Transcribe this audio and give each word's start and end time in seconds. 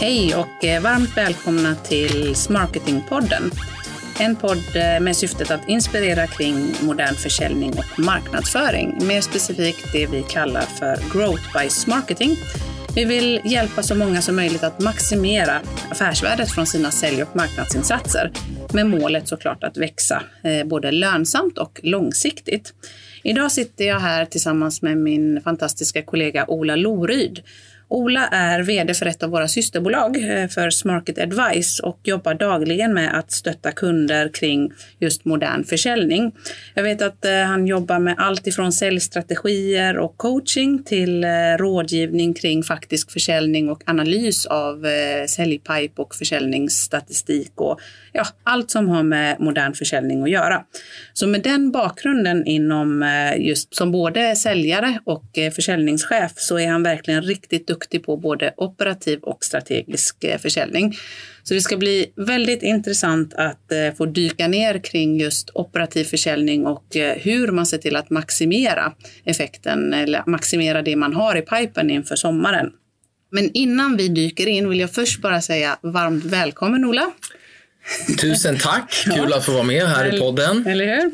Hej 0.00 0.34
och 0.34 0.64
eh, 0.64 0.82
varmt 0.82 1.16
välkomna 1.16 1.74
till 1.74 2.34
Smarketingpodden. 2.34 3.50
En 4.20 4.36
podd 4.36 4.76
eh, 4.76 5.00
med 5.00 5.16
syftet 5.16 5.50
att 5.50 5.68
inspirera 5.68 6.26
kring 6.26 6.72
modern 6.82 7.14
försäljning 7.14 7.70
och 7.70 7.98
marknadsföring. 7.98 9.06
Mer 9.06 9.20
specifikt 9.20 9.92
det 9.92 10.06
vi 10.06 10.22
kallar 10.22 10.60
för 10.60 10.96
Growth 11.12 11.58
by 11.58 11.68
Smarketing. 11.68 12.36
Vi 12.94 13.04
vill 13.04 13.40
hjälpa 13.44 13.82
så 13.82 13.94
många 13.94 14.22
som 14.22 14.36
möjligt 14.36 14.62
att 14.62 14.80
maximera 14.80 15.60
affärsvärdet 15.90 16.50
från 16.50 16.66
sina 16.66 16.90
sälj 16.90 17.22
och 17.22 17.36
marknadsinsatser. 17.36 18.32
Med 18.72 18.86
målet 18.86 19.28
såklart 19.28 19.64
att 19.64 19.76
växa 19.76 20.22
eh, 20.44 20.66
både 20.66 20.90
lönsamt 20.90 21.58
och 21.58 21.80
långsiktigt. 21.82 22.74
Idag 23.22 23.52
sitter 23.52 23.84
jag 23.84 24.00
här 24.00 24.24
tillsammans 24.24 24.82
med 24.82 24.98
min 24.98 25.40
fantastiska 25.40 26.02
kollega 26.02 26.44
Ola 26.48 26.76
Loryd 26.76 27.42
Ola 27.90 28.26
är 28.26 28.62
vd 28.62 28.94
för 28.94 29.06
ett 29.06 29.22
av 29.22 29.30
våra 29.30 29.48
systerbolag 29.48 30.16
eh, 30.16 30.48
för 30.48 30.70
Smarket 30.70 31.18
Advice 31.18 31.80
och 31.80 32.00
jobbar 32.04 32.34
dagligen 32.34 32.94
med 32.94 33.18
att 33.18 33.30
stötta 33.30 33.72
kunder 33.72 34.28
kring 34.28 34.72
just 34.98 35.24
modern 35.24 35.64
försäljning. 35.64 36.32
Jag 36.74 36.82
vet 36.82 37.02
att 37.02 37.24
eh, 37.24 37.32
han 37.32 37.66
jobbar 37.66 37.98
med 37.98 38.14
allt 38.18 38.46
ifrån 38.46 38.72
säljstrategier 38.72 39.98
och 39.98 40.16
coaching 40.16 40.82
till 40.82 41.24
eh, 41.24 41.28
rådgivning 41.58 42.34
kring 42.34 42.62
faktisk 42.62 43.10
försäljning 43.12 43.70
och 43.70 43.82
analys 43.86 44.46
av 44.46 44.86
säljpipe 45.26 46.02
och 46.02 46.14
försäljningsstatistik 46.14 47.52
och 47.54 47.80
ja, 48.12 48.26
allt 48.42 48.70
som 48.70 48.88
har 48.88 49.02
med 49.02 49.40
modern 49.40 49.74
försäljning 49.74 50.22
att 50.22 50.30
göra. 50.30 50.64
Så 51.12 51.26
med 51.26 51.42
den 51.42 51.70
bakgrunden 51.70 52.46
inom 52.46 53.02
eh, 53.02 53.46
just 53.46 53.74
som 53.74 53.92
både 53.92 54.36
säljare 54.36 54.98
och 55.04 55.38
eh, 55.38 55.52
försäljningschef 55.52 56.32
så 56.36 56.58
är 56.58 56.68
han 56.68 56.82
verkligen 56.82 57.22
riktigt 57.22 57.66
duktig 57.66 58.04
på 58.04 58.16
både 58.16 58.54
operativ 58.56 59.18
och 59.18 59.44
strategisk 59.44 60.24
eh, 60.24 60.38
försäljning. 60.38 60.94
Så 61.42 61.54
det 61.54 61.60
ska 61.60 61.76
bli 61.76 62.12
väldigt 62.16 62.62
intressant 62.62 63.34
att 63.34 63.72
få 63.96 64.06
dyka 64.06 64.48
ner 64.48 64.78
kring 64.78 65.20
just 65.20 65.50
operativ 65.54 66.04
försäljning 66.04 66.66
och 66.66 66.84
hur 67.16 67.52
man 67.52 67.66
ser 67.66 67.78
till 67.78 67.96
att 67.96 68.10
maximera 68.10 68.92
effekten 69.24 69.94
eller 69.94 70.22
maximera 70.26 70.82
det 70.82 70.96
man 70.96 71.14
har 71.14 71.36
i 71.36 71.42
pipen 71.42 71.90
inför 71.90 72.16
sommaren. 72.16 72.70
Men 73.30 73.50
innan 73.54 73.96
vi 73.96 74.08
dyker 74.08 74.46
in 74.46 74.68
vill 74.68 74.80
jag 74.80 74.92
först 74.92 75.22
bara 75.22 75.40
säga 75.40 75.78
varmt 75.82 76.24
välkommen 76.24 76.84
Ola. 76.84 77.12
Tusen 78.20 78.58
tack! 78.58 79.04
Kul 79.14 79.32
att 79.32 79.44
få 79.44 79.52
vara 79.52 79.62
med 79.62 79.86
här 79.86 80.14
i 80.14 80.18
podden. 80.20 80.66
Eller 80.66 80.86
hur? 80.86 81.12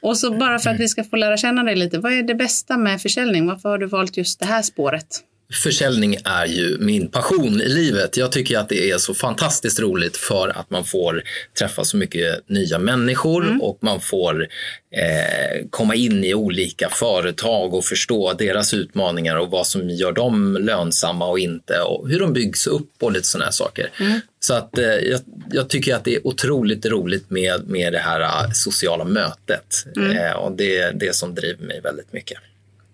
Och 0.00 0.18
så 0.18 0.30
bara 0.30 0.58
för 0.58 0.70
att 0.70 0.80
vi 0.80 0.88
ska 0.88 1.04
få 1.04 1.16
lära 1.16 1.36
känna 1.36 1.62
dig 1.62 1.76
lite, 1.76 1.98
vad 1.98 2.12
är 2.12 2.22
det 2.22 2.34
bästa 2.34 2.76
med 2.76 3.02
försäljning? 3.02 3.46
Varför 3.46 3.68
har 3.68 3.78
du 3.78 3.86
valt 3.86 4.16
just 4.16 4.40
det 4.40 4.46
här 4.46 4.62
spåret? 4.62 5.06
Försäljning 5.52 6.16
är 6.24 6.46
ju 6.46 6.78
min 6.78 7.08
passion 7.08 7.60
i 7.60 7.68
livet. 7.68 8.16
Jag 8.16 8.32
tycker 8.32 8.58
att 8.58 8.68
det 8.68 8.90
är 8.90 8.98
så 8.98 9.14
fantastiskt 9.14 9.80
roligt 9.80 10.16
för 10.16 10.48
att 10.48 10.70
man 10.70 10.84
får 10.84 11.22
träffa 11.58 11.84
så 11.84 11.96
mycket 11.96 12.48
nya 12.48 12.78
människor 12.78 13.44
mm. 13.44 13.62
och 13.62 13.78
man 13.80 14.00
får 14.00 14.42
eh, 14.90 15.66
komma 15.70 15.94
in 15.94 16.24
i 16.24 16.34
olika 16.34 16.88
företag 16.88 17.74
och 17.74 17.84
förstå 17.84 18.32
deras 18.32 18.74
utmaningar 18.74 19.36
och 19.36 19.50
vad 19.50 19.66
som 19.66 19.90
gör 19.90 20.12
dem 20.12 20.58
lönsamma 20.60 21.28
och 21.28 21.38
inte 21.38 21.80
och 21.80 22.08
hur 22.08 22.20
de 22.20 22.32
byggs 22.32 22.66
upp 22.66 22.90
och 23.00 23.12
lite 23.12 23.26
sådana 23.26 23.52
saker. 23.52 23.90
Mm. 24.00 24.20
Så 24.40 24.54
att 24.54 24.78
eh, 24.78 24.84
jag, 24.84 25.20
jag, 25.50 25.68
tycker 25.68 25.94
att 25.94 26.04
det 26.04 26.14
är 26.14 26.26
otroligt 26.26 26.86
roligt 26.86 27.30
med, 27.30 27.68
med 27.68 27.92
det 27.92 27.98
här 27.98 28.20
uh, 28.20 28.50
sociala 28.52 29.04
mötet 29.04 29.86
mm. 29.96 30.16
eh, 30.16 30.32
och 30.32 30.52
det 30.52 30.76
är 30.76 30.92
det 30.92 31.16
som 31.16 31.34
driver 31.34 31.64
mig 31.64 31.80
väldigt 31.80 32.12
mycket. 32.12 32.38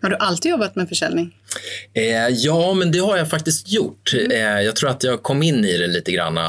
Har 0.02 0.10
du 0.10 0.16
alltid 0.16 0.50
jobbat 0.50 0.76
med 0.76 0.88
försäljning? 0.88 1.36
Eh, 1.94 2.28
ja, 2.28 2.74
men 2.74 2.92
det 2.92 2.98
har 2.98 3.16
jag 3.16 3.30
faktiskt 3.30 3.68
gjort. 3.68 4.14
Mm. 4.14 4.30
Eh, 4.30 4.62
jag 4.62 4.76
tror 4.76 4.90
att 4.90 5.04
jag 5.04 5.22
kom 5.22 5.42
in 5.42 5.64
i 5.64 5.78
det 5.78 5.86
lite 5.86 6.12
grann 6.12 6.38
eh, 6.38 6.44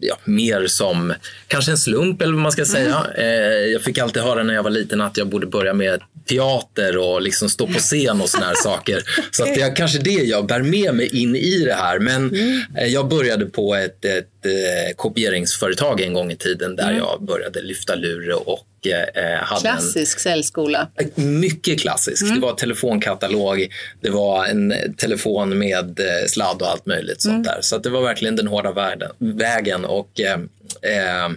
ja, 0.00 0.18
mer 0.24 0.66
som 0.66 1.14
kanske 1.46 1.70
en 1.70 1.78
slump 1.78 2.22
eller 2.22 2.32
vad 2.32 2.42
man 2.42 2.52
ska 2.52 2.64
säga. 2.64 3.06
Mm. 3.14 3.42
Eh, 3.42 3.72
jag 3.72 3.82
fick 3.82 3.98
alltid 3.98 4.22
höra 4.22 4.42
när 4.42 4.54
jag 4.54 4.62
var 4.62 4.70
liten 4.70 5.00
att 5.00 5.16
jag 5.16 5.26
borde 5.26 5.46
börja 5.46 5.74
med 5.74 6.00
teater 6.28 6.96
och 6.96 7.22
liksom 7.22 7.48
stå 7.48 7.66
på 7.66 7.78
scen 7.78 8.20
och 8.20 8.28
såna 8.28 8.46
här 8.46 8.54
saker. 8.62 9.02
Så 9.30 9.42
att 9.42 9.54
det 9.54 9.60
är 9.60 9.76
kanske 9.76 9.98
det 9.98 10.10
jag 10.10 10.46
bär 10.46 10.62
med 10.62 10.94
mig 10.94 11.22
in 11.22 11.36
i 11.36 11.64
det 11.64 11.74
här. 11.74 11.98
Men 11.98 12.30
mm. 12.30 12.62
eh, 12.78 12.86
jag 12.86 13.08
började 13.08 13.46
på 13.46 13.74
ett, 13.74 14.04
ett 14.04 14.39
eh, 14.46 14.94
kopieringsföretag 14.96 16.00
en 16.00 16.14
gång 16.14 16.30
i 16.30 16.36
tiden 16.36 16.76
där 16.76 16.88
mm. 16.88 16.96
jag 16.96 17.22
började 17.22 17.62
lyfta 17.62 17.94
lur 17.94 18.48
och 18.48 18.86
eh, 18.86 19.42
hade 19.42 19.60
Klassisk 19.60 20.16
en, 20.16 20.20
säljskola. 20.20 20.88
Mycket 21.14 21.80
klassisk. 21.80 22.22
Mm. 22.22 22.34
Det 22.34 22.40
var 22.40 22.52
telefonkatalog, 22.52 23.68
det 24.00 24.10
var 24.10 24.46
en 24.46 24.74
telefon 24.96 25.58
med 25.58 26.00
eh, 26.00 26.26
sladd 26.28 26.62
och 26.62 26.68
allt 26.68 26.86
möjligt 26.86 27.22
sånt 27.22 27.34
mm. 27.34 27.42
där. 27.42 27.58
Så 27.60 27.78
det 27.78 27.90
var 27.90 28.02
verkligen 28.02 28.36
den 28.36 28.46
hårda 28.46 28.72
världen, 28.72 29.10
vägen 29.18 29.84
och 29.84 30.20
eh, 30.20 30.40
eh, 30.82 31.30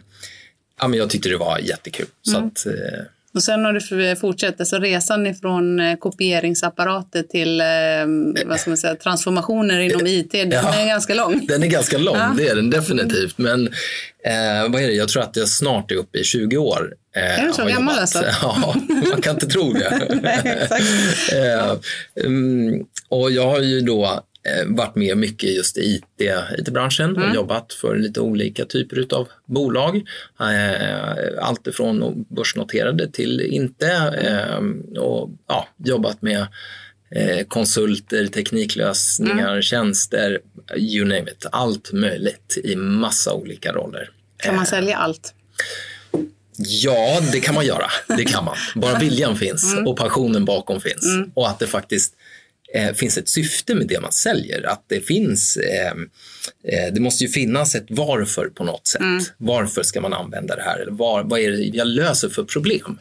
ja, 0.80 0.88
men 0.88 0.94
jag 0.94 1.10
tyckte 1.10 1.30
det 1.30 1.38
var 1.38 1.60
jättekul. 1.60 2.08
Så 2.22 2.38
mm. 2.38 2.48
att, 2.48 2.66
eh, 2.66 2.74
och 3.34 3.44
sen 3.44 3.66
har 3.66 3.74
du 3.74 4.16
fortsatt, 4.16 4.68
så 4.68 4.80
resan 4.80 5.28
ifrån 5.28 5.80
eh, 5.80 5.96
kopieringsapparater 5.96 7.24
till 7.24 7.62
eh, 7.62 8.48
vad 8.48 8.60
ska 8.60 8.70
man 8.70 8.78
säga, 8.78 8.96
transformationer 8.96 9.80
inom 9.80 10.08
IT, 10.08 10.32
den 10.32 10.52
ja, 10.52 10.74
är 10.74 10.88
ganska 10.88 11.14
lång. 11.14 11.46
Den 11.48 11.64
är 11.64 11.68
ganska 11.68 11.98
lång, 11.98 12.18
ja. 12.18 12.34
det 12.38 12.48
är 12.48 12.56
den 12.56 12.70
definitivt. 12.70 13.38
Men 13.38 13.68
eh, 14.26 14.70
vad 14.70 14.82
är 14.82 14.88
det, 14.88 14.94
jag 14.94 15.10
tror 15.10 15.24
att 15.24 15.36
jag 15.36 15.50
snart 15.50 15.92
är 15.92 15.96
uppe 15.96 16.18
i 16.18 16.24
20 16.24 16.58
år. 16.58 16.94
Eh, 17.16 17.40
är 17.40 17.48
du 17.48 17.54
så 17.54 17.66
gammal 17.66 18.00
alltså? 18.00 18.24
Ja, 18.42 18.76
man 19.12 19.22
kan 19.22 19.34
inte 19.34 19.48
tro 19.48 19.74
det. 19.74 20.20
Nej, 20.22 20.60
exakt. 20.62 20.84
eh, 21.34 22.26
um, 22.26 22.86
och 23.10 23.32
jag 23.32 23.50
har 23.50 23.60
ju 23.60 23.82
då 23.82 24.06
Eh, 24.06 24.33
varit 24.66 24.96
med 24.96 25.18
mycket 25.18 25.56
just 25.56 25.78
i 25.78 25.82
IT, 25.82 26.22
IT-branschen 26.58 27.16
mm. 27.16 27.30
och 27.30 27.36
jobbat 27.36 27.74
för 27.74 27.96
lite 27.96 28.20
olika 28.20 28.66
typer 28.66 29.16
av 29.16 29.28
bolag. 29.46 29.96
Eh, 30.40 31.46
allt 31.46 31.68
ifrån 31.68 32.26
börsnoterade 32.30 33.12
till 33.12 33.42
inte 33.42 33.92
mm. 33.92 34.82
och 34.98 35.30
ja, 35.48 35.68
jobbat 35.78 36.22
med 36.22 36.48
konsulter, 37.48 38.28
tekniklösningar, 38.28 39.50
mm. 39.50 39.62
tjänster, 39.62 40.40
you 40.78 41.06
name 41.06 41.32
it. 41.32 41.46
Allt 41.52 41.92
möjligt 41.92 42.58
i 42.64 42.76
massa 42.76 43.34
olika 43.34 43.72
roller. 43.72 44.10
Kan 44.38 44.56
man 44.56 44.66
sälja 44.66 44.98
allt? 44.98 45.34
Ja, 46.58 47.20
det 47.32 47.40
kan 47.40 47.56
man 47.56 47.66
göra. 47.66 47.86
Det 48.18 48.26
kan 48.26 48.46
man. 48.46 48.56
Bara 48.76 49.00
viljan 49.00 49.36
finns 49.36 49.74
mm. 49.74 49.88
och 49.88 49.98
passionen 49.98 50.46
bakom 50.46 50.82
finns. 50.82 51.06
Mm. 51.06 51.32
Och 51.34 51.50
att 51.50 51.60
det 51.60 51.68
faktiskt 51.68 52.14
eh, 52.74 52.94
finns 52.94 53.18
ett 53.18 53.30
syfte 53.30 53.76
med 53.76 53.88
det 53.88 54.00
man 54.00 54.12
säljer. 54.12 54.68
Att 54.68 54.86
det 54.88 55.00
finns, 55.00 55.58
eh, 55.58 55.92
eh, 56.68 56.94
det 56.94 57.00
måste 57.00 57.24
ju 57.24 57.30
finnas 57.30 57.76
ett 57.76 57.86
varför 57.90 58.46
på 58.46 58.64
något 58.64 58.88
sätt. 58.88 59.02
Mm. 59.02 59.24
Varför 59.38 59.84
ska 59.84 60.02
man 60.02 60.14
använda 60.14 60.56
det 60.56 60.62
här? 60.62 60.80
Eller 60.80 60.92
var, 60.92 61.24
vad 61.24 61.40
är 61.40 61.52
det 61.52 61.64
jag 61.64 61.88
löser 61.88 62.30
för 62.30 62.44
problem? 62.44 62.98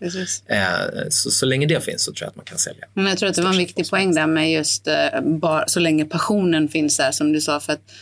Eh, 0.47 1.09
så, 1.09 1.31
så 1.31 1.47
länge 1.47 1.67
det 1.67 1.85
finns 1.85 2.03
så 2.03 2.13
tror 2.13 2.25
jag 2.25 2.29
att 2.29 2.37
man 2.37 2.45
kan 2.45 2.59
sälja. 2.59 2.85
Men 2.95 3.07
jag 3.07 3.19
tror 3.19 3.29
att 3.29 3.37
det 3.37 3.43
var 3.43 3.51
en 3.51 3.59
viktig 3.59 3.91
poäng 3.91 4.15
där 4.15 4.27
med 4.27 4.53
just 4.53 4.87
eh, 4.87 5.21
bara, 5.25 5.69
så 5.69 5.81
länge 5.81 6.05
passionen 6.05 6.69
finns 6.69 6.97
där 6.97 7.13
som 7.13 7.33
du 7.33 7.41
sa. 7.41 7.61
För 7.61 7.73
att 7.73 7.93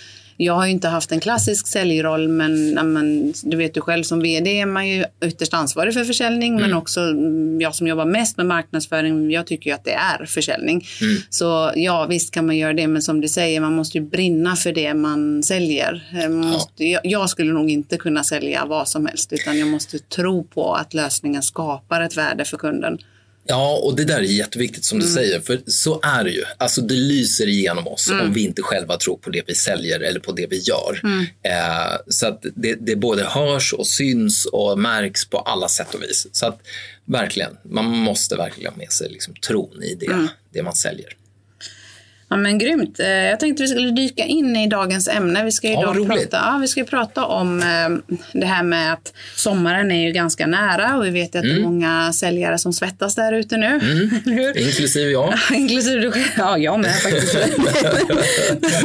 jag 0.42 0.54
har 0.54 0.66
ju 0.66 0.72
inte 0.72 0.88
haft 0.88 1.12
en 1.12 1.20
klassisk 1.20 1.66
säljroll, 1.66 2.28
men, 2.28 2.74
men 2.92 3.34
du 3.42 3.56
vet 3.56 3.74
du 3.74 3.80
själv 3.80 4.02
som 4.02 4.20
vd 4.20 4.60
är 4.60 4.66
man 4.66 4.88
ju 4.88 5.04
ytterst 5.24 5.54
ansvarig 5.54 5.94
för 5.94 6.04
försäljning, 6.04 6.52
mm. 6.52 6.62
men 6.62 6.74
också 6.78 7.00
mm, 7.00 7.60
jag 7.60 7.74
som 7.74 7.86
jobbar 7.86 8.04
mest 8.04 8.36
med 8.36 8.46
marknadsföring, 8.46 9.30
jag 9.30 9.46
tycker 9.46 9.70
ju 9.70 9.74
att 9.74 9.84
det 9.84 9.92
är 9.92 10.24
försäljning. 10.26 10.86
Mm. 11.00 11.16
Så 11.30 11.72
ja, 11.74 12.06
visst 12.06 12.30
kan 12.30 12.46
man 12.46 12.56
göra 12.56 12.72
det, 12.72 12.86
men 12.86 13.02
som 13.02 13.20
du 13.20 13.28
säger, 13.28 13.60
man 13.60 13.74
måste 13.74 13.98
ju 13.98 14.04
brinna 14.04 14.56
för 14.56 14.72
det 14.72 14.94
man 14.94 15.42
säljer. 15.42 16.08
Eh, 16.12 16.28
man 16.28 16.50
måste, 16.50 16.84
jag, 16.84 17.00
jag 17.04 17.30
skulle 17.30 17.52
nog 17.52 17.70
inte 17.70 17.96
kunna 17.96 18.24
sälja 18.24 18.64
vad 18.64 18.88
som 18.88 19.06
helst, 19.06 19.32
utan 19.32 19.58
jag 19.58 19.68
måste 19.68 19.98
tro 19.98 20.44
på 20.44 20.74
att 20.74 20.94
lösningen 20.94 21.42
skapar 21.42 22.00
ett 22.00 22.16
värde 22.16 22.44
för 22.44 22.56
kunden. 22.56 22.98
Ja, 23.44 23.80
och 23.84 23.96
det 23.96 24.04
där 24.04 24.18
är 24.18 24.22
jätteviktigt 24.22 24.84
som 24.84 24.98
du 24.98 25.04
mm. 25.04 25.14
säger, 25.14 25.40
för 25.40 25.60
så 25.66 26.00
är 26.02 26.24
det 26.24 26.30
ju. 26.30 26.44
Alltså 26.58 26.80
det 26.80 26.94
lyser 26.94 27.48
igenom 27.48 27.88
oss 27.88 28.10
mm. 28.10 28.26
om 28.26 28.32
vi 28.32 28.44
inte 28.44 28.62
själva 28.62 28.96
tror 28.96 29.16
på 29.16 29.30
det 29.30 29.42
vi 29.46 29.54
säljer 29.54 30.00
eller 30.00 30.20
på 30.20 30.32
det 30.32 30.46
vi 30.46 30.58
gör. 30.58 31.00
Mm. 31.02 31.26
Eh, 31.42 31.96
så 32.08 32.26
att 32.26 32.44
det, 32.54 32.74
det 32.74 32.96
både 32.96 33.24
hörs 33.24 33.72
och 33.72 33.86
syns 33.86 34.44
och 34.44 34.78
märks 34.78 35.24
på 35.24 35.38
alla 35.38 35.68
sätt 35.68 35.94
och 35.94 36.02
vis. 36.02 36.26
Så 36.32 36.46
att 36.46 36.60
verkligen, 37.04 37.56
man 37.62 37.84
måste 37.84 38.36
verkligen 38.36 38.72
ha 38.72 38.78
med 38.78 38.92
sig 38.92 39.08
liksom 39.10 39.34
tron 39.34 39.82
i 39.82 39.94
det, 39.94 40.06
mm. 40.06 40.28
det 40.52 40.62
man 40.62 40.74
säljer. 40.74 41.16
Ja, 42.32 42.36
men 42.36 42.58
grymt. 42.58 43.00
Eh, 43.00 43.08
jag 43.08 43.40
tänkte 43.40 43.62
vi 43.62 43.68
skulle 43.68 43.90
dyka 43.90 44.24
in 44.24 44.56
i 44.56 44.66
dagens 44.66 45.08
ämne. 45.08 45.44
Vi 45.44 45.52
ska 45.52 45.66
ju 45.66 45.72
ja, 45.72 45.94
prata, 46.06 46.26
ja, 46.30 46.58
vi 46.60 46.68
ska 46.68 46.84
prata 46.84 47.24
om 47.24 47.60
eh, 47.60 48.16
det 48.32 48.46
här 48.46 48.62
med 48.62 48.92
att 48.92 49.12
sommaren 49.36 49.90
är 49.90 50.06
ju 50.06 50.12
ganska 50.12 50.46
nära 50.46 50.96
och 50.96 51.04
vi 51.04 51.10
vet 51.10 51.28
att 51.28 51.34
mm. 51.34 51.48
det 51.48 51.52
är 51.52 51.58
mm. 51.58 51.72
många 51.72 52.12
säljare 52.12 52.58
som 52.58 52.72
svettas 52.72 53.14
där 53.14 53.32
ute 53.32 53.56
nu. 53.56 53.66
Mm. 53.66 54.10
Inklusive 54.56 55.10
jag. 55.10 55.34
Inklusive 55.54 56.00
du 56.00 56.12
själv. 56.12 56.24
Ja, 56.36 56.58
jag 56.58 56.80
med 56.80 56.94
faktiskt. 56.94 57.34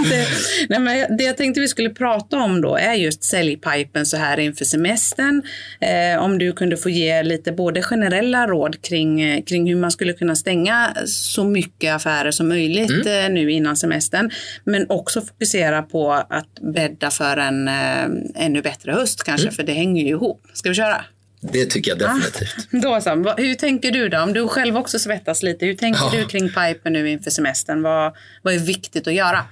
det, 0.09 0.27
nej, 0.69 0.79
men 0.79 1.17
det 1.17 1.23
jag 1.23 1.37
tänkte 1.37 1.61
vi 1.61 1.67
skulle 1.67 1.89
prata 1.89 2.37
om 2.37 2.61
då 2.61 2.75
är 2.75 2.93
just 2.93 3.23
säljpipen 3.23 4.05
så 4.05 4.17
här 4.17 4.39
inför 4.39 4.65
semestern. 4.65 5.41
Eh, 5.79 6.23
om 6.23 6.37
du 6.37 6.53
kunde 6.53 6.77
få 6.77 6.89
ge 6.89 7.23
lite 7.23 7.51
både 7.51 7.81
generella 7.81 8.47
råd 8.47 8.81
kring, 8.81 9.43
kring 9.43 9.67
hur 9.67 9.75
man 9.75 9.91
skulle 9.91 10.13
kunna 10.13 10.35
stänga 10.35 10.93
så 11.05 11.43
mycket 11.43 11.95
affärer 11.95 12.31
som 12.31 12.47
möjligt 12.47 12.89
mm 12.89 13.34
nu 13.35 13.51
innan 13.51 13.77
semestern. 13.77 14.31
Men 14.63 14.89
också 14.89 15.21
fokusera 15.21 15.81
på 15.81 16.13
att 16.13 16.59
bädda 16.73 17.11
för 17.11 17.37
en 17.37 17.67
eh, 17.67 18.43
ännu 18.45 18.61
bättre 18.61 18.91
höst 18.91 19.23
kanske, 19.23 19.47
mm. 19.47 19.55
för 19.55 19.63
det 19.63 19.73
hänger 19.73 20.03
ju 20.03 20.09
ihop. 20.09 20.47
Ska 20.53 20.69
vi 20.69 20.75
köra? 20.75 21.05
Det 21.51 21.65
tycker 21.65 21.91
jag 21.91 21.99
definitivt. 21.99 22.55
Ah, 22.73 22.77
då 22.77 23.01
så. 23.01 23.33
Hur 23.37 23.55
tänker 23.55 23.91
du 23.91 24.09
då? 24.09 24.19
Om 24.19 24.33
du 24.33 24.47
själv 24.47 24.77
också 24.77 24.99
svettas 24.99 25.43
lite, 25.43 25.65
hur 25.65 25.73
tänker 25.73 26.01
ja. 26.13 26.19
du 26.19 26.25
kring 26.25 26.49
pipen 26.49 26.93
nu 26.93 27.09
inför 27.09 27.31
semestern? 27.31 27.81
Vad, 27.81 28.15
vad 28.41 28.53
är 28.53 28.59
viktigt 28.59 29.07
att 29.07 29.13
göra? 29.13 29.45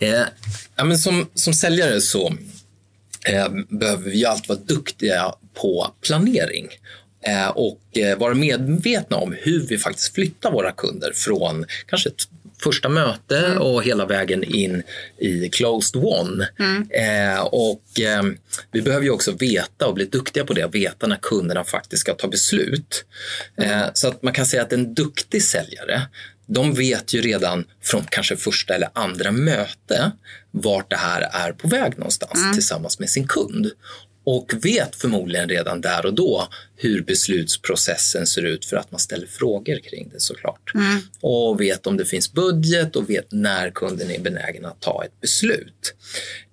Eh, 0.00 0.20
ja, 0.76 0.84
men 0.84 0.98
som, 0.98 1.28
som 1.34 1.54
säljare 1.54 2.00
så 2.00 2.34
eh, 3.28 3.48
behöver 3.68 4.10
vi 4.10 4.24
alltid 4.24 4.48
vara 4.48 4.58
duktiga 4.58 5.34
på 5.54 5.94
planering 6.00 6.68
eh, 7.26 7.48
och 7.48 7.98
eh, 7.98 8.18
vara 8.18 8.34
medvetna 8.34 9.16
om 9.16 9.34
hur 9.38 9.66
vi 9.66 9.78
faktiskt 9.78 10.14
flyttar 10.14 10.52
våra 10.52 10.72
kunder 10.72 11.12
från 11.14 11.66
kanske 11.86 12.08
ett 12.08 12.28
första 12.62 12.88
möte 12.88 13.38
mm. 13.38 13.58
och 13.58 13.82
hela 13.82 14.06
vägen 14.06 14.44
in 14.44 14.82
i 15.18 15.48
closed 15.48 16.04
one. 16.04 16.48
Mm. 16.58 16.88
Eh, 16.90 17.40
och 17.40 18.00
eh, 18.00 18.22
vi 18.72 18.82
behöver 18.82 19.04
ju 19.04 19.10
också 19.10 19.32
veta 19.32 19.86
och 19.86 19.94
bli 19.94 20.04
duktiga 20.04 20.44
på 20.44 20.52
det, 20.52 20.66
veta 20.66 21.06
när 21.06 21.16
kunderna 21.16 21.64
faktiskt 21.64 22.00
ska 22.00 22.14
ta 22.14 22.28
beslut. 22.28 23.04
Mm. 23.56 23.70
Eh, 23.70 23.88
så 23.94 24.08
att 24.08 24.22
man 24.22 24.32
kan 24.32 24.46
säga 24.46 24.62
att 24.62 24.72
en 24.72 24.94
duktig 24.94 25.42
säljare 25.42 26.02
de 26.46 26.74
vet 26.74 27.14
ju 27.14 27.20
redan 27.20 27.64
från 27.82 28.04
kanske 28.10 28.36
första 28.36 28.74
eller 28.74 28.88
andra 28.92 29.32
möte 29.32 30.12
vart 30.50 30.90
det 30.90 30.96
här 30.96 31.28
är 31.32 31.52
på 31.52 31.68
väg 31.68 31.98
någonstans 31.98 32.38
mm. 32.38 32.52
tillsammans 32.52 32.98
med 32.98 33.10
sin 33.10 33.28
kund 33.28 33.70
och 34.24 34.52
vet 34.62 34.96
förmodligen 34.96 35.48
redan 35.48 35.80
där 35.80 36.06
och 36.06 36.14
då 36.14 36.48
hur 36.76 37.02
beslutsprocessen 37.02 38.26
ser 38.26 38.42
ut 38.42 38.64
för 38.64 38.76
att 38.76 38.90
man 38.90 39.00
ställer 39.00 39.26
frågor 39.26 39.78
kring 39.78 40.10
det 40.12 40.20
såklart. 40.20 40.74
Mm. 40.74 41.00
Och 41.20 41.60
vet 41.60 41.86
om 41.86 41.96
det 41.96 42.04
finns 42.04 42.32
budget 42.32 42.96
och 42.96 43.10
vet 43.10 43.32
när 43.32 43.70
kunden 43.70 44.10
är 44.10 44.20
benägen 44.20 44.64
att 44.64 44.80
ta 44.80 45.04
ett 45.04 45.20
beslut. 45.20 45.94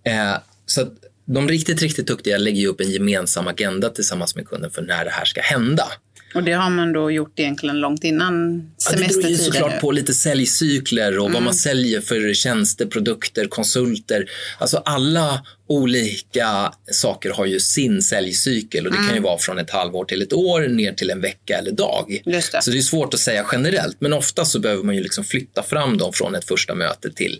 Eh, 0.04 0.38
så 0.66 0.88
de 1.25 1.48
riktigt, 1.48 1.81
riktigt 1.81 2.07
duktiga 2.07 2.38
lägger 2.38 2.68
upp 2.68 2.81
en 2.81 2.92
gemensam 2.92 3.48
agenda 3.48 3.89
tillsammans 3.89 4.36
med 4.36 4.48
kunden 4.48 4.71
för 4.71 4.81
när 4.81 5.06
det 5.06 5.12
här 5.12 5.25
ska 5.25 5.42
hända. 5.42 5.88
Och 6.36 6.44
det 6.44 6.52
har 6.52 6.70
man 6.70 6.94
då 6.94 7.12
gjort 7.12 7.40
egentligen 7.40 7.80
långt 7.80 8.04
innan 8.04 8.64
semestertiden? 8.78 9.02
Ja, 9.02 9.16
det 9.16 9.22
beror 9.22 9.31
ju 9.31 9.38
såklart 9.38 9.81
på 9.81 9.92
lite 9.92 10.14
säljcykler 10.14 11.18
och 11.18 11.26
mm. 11.26 11.34
vad 11.34 11.44
man 11.44 11.54
säljer 11.54 12.02
för 12.02 12.34
tjänster, 12.34 12.86
produkter, 12.86 13.46
konsulter. 13.46 14.30
Alltså 14.58 14.78
alla 14.78 15.46
olika 15.68 16.74
saker 16.92 17.30
har 17.30 17.46
ju 17.46 17.60
sin 17.60 18.02
säljcykel 18.02 18.86
och 18.86 18.92
det 18.92 18.98
mm. 18.98 19.08
kan 19.08 19.16
ju 19.16 19.20
mm. 19.20 19.28
vara 19.30 19.38
från 19.38 19.60
ett 19.60 19.70
halvår 19.70 20.06
till 20.06 20.22
ett 20.22 20.34
år 20.34 20.68
ner 20.68 20.94
till 20.94 21.10
en 21.10 21.22
vecka 21.22 21.58
eller 21.58 21.72
dag. 21.72 22.22
Det. 22.26 22.64
Så 22.64 22.72
det 22.72 22.78
är 22.78 22.81
svårt 22.81 23.14
att 23.14 23.20
säga 23.20 23.46
generellt, 23.52 23.98
men 24.00 24.14
ofta 24.14 24.46
så 24.46 24.60
behöver 24.60 24.84
man 24.84 24.96
ju 24.96 25.04
liksom 25.04 25.24
flytta 25.24 25.64
fram 25.64 25.98
dem 25.98 26.14
från 26.14 26.36
ett 26.36 26.46
första 26.46 26.76
möte 26.76 27.12
till 27.12 27.40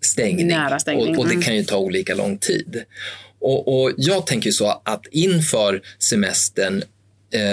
stängning. 0.00 0.48
Nära 0.48 0.78
stängning. 0.78 1.16
Och, 1.16 1.18
och 1.18 1.24
det 1.24 1.34
mm. 1.34 1.44
kan 1.44 1.56
ju 1.56 1.64
ta 1.64 1.76
olika 1.76 2.14
lång 2.14 2.38
tid. 2.38 2.84
Och, 3.40 3.82
och 3.82 3.92
jag 3.96 4.26
tänker 4.26 4.50
så 4.50 4.82
att 4.84 5.06
inför 5.10 5.82
semestern 5.98 6.82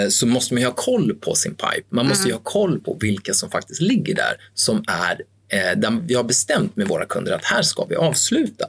så 0.08 0.26
måste 0.26 0.54
man 0.54 0.62
ha 0.62 0.72
koll 0.72 1.14
på 1.14 1.34
sin 1.34 1.54
pipe. 1.54 1.86
Man 1.88 2.06
måste 2.06 2.22
mm. 2.22 2.28
ju 2.28 2.34
ha 2.34 2.40
koll 2.42 2.80
på 2.80 2.96
vilka 3.00 3.34
som 3.34 3.50
faktiskt 3.50 3.80
ligger 3.80 4.14
där 4.14 4.36
som 4.54 4.84
är 4.88 5.22
eh, 5.48 5.78
där 5.78 6.00
vi 6.06 6.14
har 6.14 6.24
bestämt 6.24 6.76
med 6.76 6.88
våra 6.88 7.06
kunder 7.06 7.32
att 7.32 7.44
här 7.44 7.62
ska 7.62 7.84
vi 7.84 7.96
avsluta. 7.96 8.66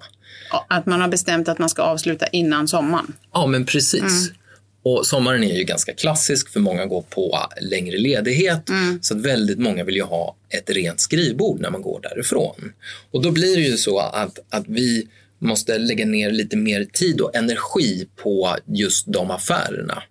Att 0.68 0.86
man 0.86 1.02
har 1.02 1.08
bestämt 1.08 1.48
att 1.48 1.60
man 1.60 1.70
ska 1.70 1.82
avsluta 1.82 2.28
innan 2.28 2.68
sommaren? 2.68 3.14
Ja, 3.34 3.48
men 3.48 3.66
precis. 3.66 4.02
Mm. 4.02 4.38
Och 4.84 5.06
sommaren 5.06 5.44
är 5.44 5.58
ju 5.58 5.64
ganska 5.64 5.94
klassisk 5.94 6.50
för 6.50 6.60
många 6.60 6.86
går 6.86 7.02
på 7.02 7.40
längre 7.62 7.98
ledighet 7.98 8.70
mm. 8.70 9.00
så 9.02 9.18
att 9.18 9.22
väldigt 9.22 9.60
många 9.60 9.84
vill 9.84 9.96
ju 9.96 10.04
ha 10.04 10.36
ett 10.50 10.70
rent 10.70 11.00
skrivbord 11.00 11.60
när 11.60 11.70
man 11.70 11.82
går 11.82 12.00
därifrån. 12.02 12.74
Och 13.12 13.22
då 13.22 13.32
blir 13.32 13.56
det 13.56 13.62
ju 13.62 13.78
så 13.78 14.00
att, 14.00 14.40
att 14.50 14.64
vi 14.68 15.08
måste 15.40 15.78
lägga 15.78 16.06
ner 16.06 16.32
lite 16.32 16.58
mer 16.58 16.84
tid 16.84 17.22
och 17.22 17.36
energi 17.36 18.08
på 18.16 18.58
just 18.66 19.06
de 19.08 19.32
affärerna. 19.32 20.04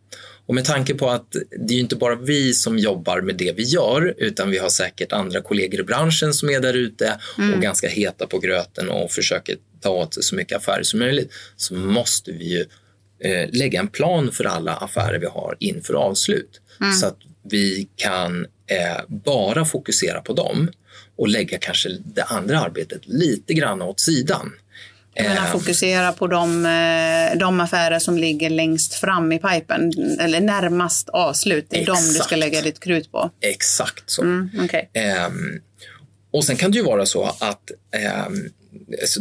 Och 0.47 0.55
med 0.55 0.65
tanke 0.65 0.95
på 0.95 1.11
att 1.11 1.37
det 1.67 1.75
är 1.75 1.79
inte 1.79 1.97
bara 1.97 2.15
vi 2.15 2.55
som 2.55 2.79
jobbar 2.79 3.21
med 3.21 3.37
det 3.37 3.53
vi 3.53 3.63
gör 3.63 4.15
utan 4.19 4.51
vi 4.51 4.59
har 4.59 4.69
säkert 4.69 5.13
andra 5.13 5.43
kollegor 5.43 5.81
i 5.81 5.85
branschen 5.85 6.35
som 6.35 6.51
är 6.51 6.61
där 6.61 6.75
ute 6.75 7.21
mm. 7.39 7.55
och 7.55 7.61
ganska 7.63 7.89
heta 7.89 8.27
på 8.27 8.39
gröten 8.39 8.89
och 8.89 9.11
försöker 9.11 9.57
ta 9.81 9.91
åt 9.91 10.15
sig 10.15 10.23
så 10.23 10.35
mycket 10.35 10.57
affärer 10.57 10.83
som 10.83 10.99
möjligt 10.99 11.33
så 11.57 11.75
måste 11.75 12.33
vi 12.33 12.45
ju 12.45 12.65
eh, 13.21 13.49
lägga 13.53 13.81
en 13.81 13.89
plan 13.89 14.33
för 14.33 14.45
alla 14.45 14.73
affärer 14.75 15.19
vi 15.19 15.27
har 15.27 15.57
inför 15.61 15.95
avslut 15.95 16.61
mm. 16.81 16.93
så 16.93 17.07
att 17.07 17.19
vi 17.43 17.89
kan 17.97 18.47
eh, 18.67 19.05
bara 19.09 19.65
fokusera 19.65 20.21
på 20.21 20.33
dem 20.33 20.71
och 21.17 21.29
lägga 21.29 21.59
kanske 21.59 21.89
det 22.05 22.23
andra 22.23 22.61
arbetet 22.61 23.01
lite 23.05 23.55
grann 23.55 23.83
åt 23.83 24.01
sidan. 24.01 24.53
Men 25.19 25.39
att 25.39 25.53
fokusera 25.53 26.13
på 26.13 26.27
de, 26.27 26.67
eh, 26.67 27.39
de 27.39 27.61
affärer 27.61 27.99
som 27.99 28.19
ligger 28.19 28.51
längst 28.51 28.95
fram 28.95 29.33
i 29.33 29.39
pipen, 29.39 29.93
eller 30.21 30.41
närmast 30.41 31.09
avslut. 31.09 31.67
Det 31.71 31.77
är 31.77 31.81
Exakt. 31.81 32.07
de 32.07 32.13
du 32.13 32.19
ska 32.19 32.37
lägga 32.37 32.63
ditt 32.63 32.81
krut 32.81 33.13
på. 33.13 33.31
Exakt 33.41 34.11
så. 34.11 34.23
Mm, 34.23 34.51
okay. 34.65 34.81
um, 34.81 34.87
ehm, 34.95 35.61
och 36.31 36.45
sen 36.45 36.57
kan 36.57 36.71
det 36.71 36.79
ju 36.79 36.85
vara 36.85 37.07
så 37.07 37.25
att 37.25 37.71
um, 38.29 38.51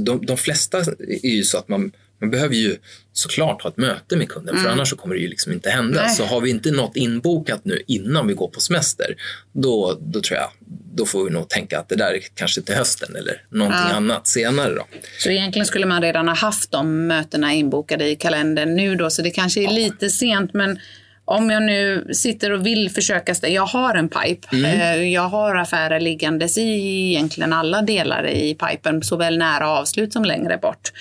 de, 0.06 0.26
de 0.26 0.38
flesta 0.38 0.78
är 1.24 1.36
ju 1.36 1.44
så 1.44 1.58
att 1.58 1.68
man 1.68 1.92
man 2.22 2.32
behöver 2.32 2.56
ju 2.56 2.78
såklart 3.14 3.62
ha 3.62 3.70
ett 3.70 3.78
möte 3.78 4.18
med 4.18 4.30
kunden, 4.30 4.56
mm. 4.56 4.64
för 4.64 4.72
annars 4.72 4.90
så 4.90 4.96
kommer 4.96 5.16
det 5.16 5.22
ju 5.22 5.28
liksom 5.28 5.52
inte 5.52 5.70
hända. 5.70 6.02
Nej. 6.02 6.16
Så 6.16 6.26
har 6.26 6.42
vi 6.42 6.50
inte 6.50 6.72
något 6.72 6.96
inbokat 6.96 7.62
nu 7.66 7.82
innan 7.88 8.28
vi 8.28 8.34
går 8.34 8.48
på 8.48 8.60
semester, 8.60 9.16
då, 9.52 9.98
då 10.02 10.22
tror 10.22 10.40
jag 10.40 10.50
då 10.96 11.06
får 11.06 11.26
vi 11.26 11.30
nog 11.30 11.50
tänka 11.50 11.80
att 11.80 11.90
det 11.90 11.96
där 11.96 12.14
är 12.14 12.20
kanske 12.36 12.62
till 12.62 12.76
hösten 12.76 13.16
eller 13.16 13.42
någonting 13.50 13.90
ja. 13.90 13.96
annat 13.96 14.28
senare. 14.28 14.74
Då. 14.74 14.88
Så 15.20 15.30
egentligen 15.30 15.66
skulle 15.66 15.86
man 15.86 16.02
redan 16.02 16.28
ha 16.28 16.36
haft 16.36 16.72
de 16.72 17.08
mötena 17.08 17.54
inbokade 17.54 18.10
i 18.10 18.16
kalendern 18.16 18.76
nu 18.76 18.96
då, 18.96 19.10
så 19.10 19.22
det 19.22 19.30
kanske 19.30 19.60
är 19.60 19.64
ja. 19.64 19.72
lite 19.72 20.10
sent, 20.10 20.54
men 20.54 20.80
om 21.26 21.50
jag 21.50 21.64
nu 21.64 22.08
sitter 22.14 22.52
och 22.52 22.66
vill 22.66 22.90
försöka, 22.90 23.36
jag 23.48 23.66
har 23.66 23.96
en 23.96 24.10
pipe. 24.10 24.48
Mm. 24.52 24.66
Eh, 24.66 25.14
jag 25.14 25.30
har 25.30 25.56
affärer 25.56 26.00
liggandes 26.00 26.58
i 26.58 27.12
egentligen 27.12 27.54
alla 27.54 27.82
delar 27.82 28.28
i 28.28 28.56
pipen, 28.56 29.04
såväl 29.04 29.38
nära 29.38 29.70
avslut 29.70 30.14
som 30.14 30.26
längre 30.26 30.58
bort. 30.58 30.92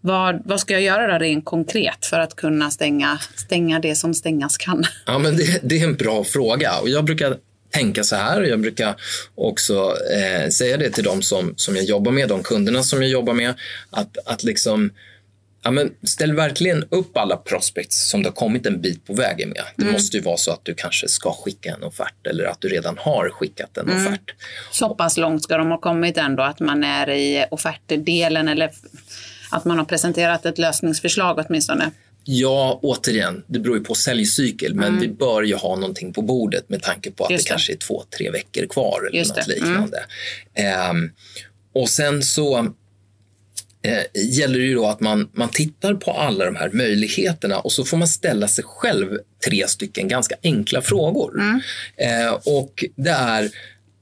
Vad, 0.00 0.42
vad 0.44 0.60
ska 0.60 0.72
jag 0.72 0.82
göra 0.82 1.12
då 1.12 1.18
rent 1.18 1.44
konkret 1.44 2.06
för 2.06 2.18
att 2.18 2.36
kunna 2.36 2.70
stänga, 2.70 3.18
stänga 3.34 3.78
det 3.78 3.94
som 3.94 4.14
stängas 4.14 4.56
kan? 4.56 4.84
Ja, 5.06 5.18
men 5.18 5.36
det, 5.36 5.60
det 5.62 5.80
är 5.80 5.84
en 5.84 5.94
bra 5.94 6.24
fråga 6.24 6.78
och 6.78 6.88
jag 6.88 7.04
brukar 7.04 7.36
tänka 7.70 8.04
så 8.04 8.16
här. 8.16 8.42
Jag 8.42 8.60
brukar 8.60 8.94
också 9.34 9.94
eh, 10.14 10.48
säga 10.48 10.76
det 10.76 10.90
till 10.90 11.04
de 11.04 11.22
som, 11.22 11.54
som 11.56 11.76
jag 11.76 11.84
jobbar 11.84 12.12
med, 12.12 12.28
de 12.28 12.42
kunderna 12.42 12.82
som 12.82 13.02
jag 13.02 13.10
jobbar 13.10 13.34
med, 13.34 13.54
att, 13.90 14.18
att 14.26 14.42
liksom 14.42 14.90
Ja, 15.62 15.70
men 15.70 15.94
ställ 16.02 16.32
verkligen 16.32 16.84
upp 16.90 17.16
alla 17.16 17.36
prospects 17.36 18.10
som 18.10 18.22
du 18.22 18.28
har 18.28 18.34
kommit 18.34 18.66
en 18.66 18.80
bit 18.80 19.06
på 19.06 19.14
vägen 19.14 19.48
med. 19.48 19.62
Det 19.76 19.82
mm. 19.82 19.92
måste 19.92 20.16
ju 20.16 20.22
vara 20.22 20.36
så 20.36 20.52
att 20.52 20.64
du 20.64 20.74
kanske 20.74 21.08
ska 21.08 21.32
skicka 21.32 21.74
en 21.74 21.82
offert 21.82 22.26
eller 22.26 22.44
att 22.44 22.60
du 22.60 22.68
redan 22.68 22.98
har 22.98 23.30
skickat 23.30 23.76
en 23.76 23.90
mm. 23.90 24.06
offert. 24.06 24.34
Så 24.70 24.94
pass 24.94 25.16
långt 25.16 25.42
ska 25.42 25.56
de 25.56 25.70
ha 25.70 25.78
kommit 25.78 26.16
ändå 26.16 26.42
att 26.42 26.60
man 26.60 26.84
är 26.84 27.10
i 27.10 27.44
offertdelen 27.50 28.48
eller 28.48 28.70
att 29.50 29.64
man 29.64 29.78
har 29.78 29.84
presenterat 29.84 30.46
ett 30.46 30.58
lösningsförslag 30.58 31.44
åtminstone. 31.46 31.90
Ja, 32.24 32.78
återigen, 32.82 33.44
det 33.46 33.58
beror 33.58 33.78
ju 33.78 33.84
på 33.84 33.94
säljcykel, 33.94 34.74
men 34.74 34.88
mm. 34.88 35.00
vi 35.00 35.08
bör 35.08 35.42
ju 35.42 35.54
ha 35.54 35.76
någonting 35.76 36.12
på 36.12 36.22
bordet 36.22 36.68
med 36.68 36.82
tanke 36.82 37.10
på 37.10 37.24
att 37.24 37.30
Just 37.30 37.44
det, 37.44 37.50
kanske 37.50 37.72
är 37.72 37.76
två, 37.76 38.02
tre 38.16 38.30
veckor 38.30 38.66
kvar 38.66 39.00
eller 39.08 39.18
Just 39.18 39.36
något 39.36 39.46
det. 39.46 39.54
liknande. 39.54 40.04
Mm. 40.54 40.90
Um, 40.96 41.12
och 41.72 41.88
sen 41.88 42.22
så 42.22 42.74
eh, 43.82 44.22
gäller 44.22 44.58
det 44.58 44.64
ju 44.64 44.74
då 44.74 44.86
att 44.86 45.00
man, 45.00 45.28
man 45.32 45.48
tittar 45.48 45.94
på 45.94 46.10
alla 46.10 46.44
de 46.44 46.56
här 46.56 46.70
möjligheterna 46.72 47.58
och 47.58 47.72
så 47.72 47.84
får 47.84 47.96
man 47.96 48.08
ställa 48.08 48.48
sig 48.48 48.64
själv 48.66 49.18
tre 49.46 49.68
stycken 49.68 50.08
ganska 50.08 50.34
enkla 50.42 50.82
frågor. 50.82 51.40
Mm. 51.40 51.60
Eh, 51.96 52.32
och 52.44 52.84
det 52.96 53.10
är 53.10 53.44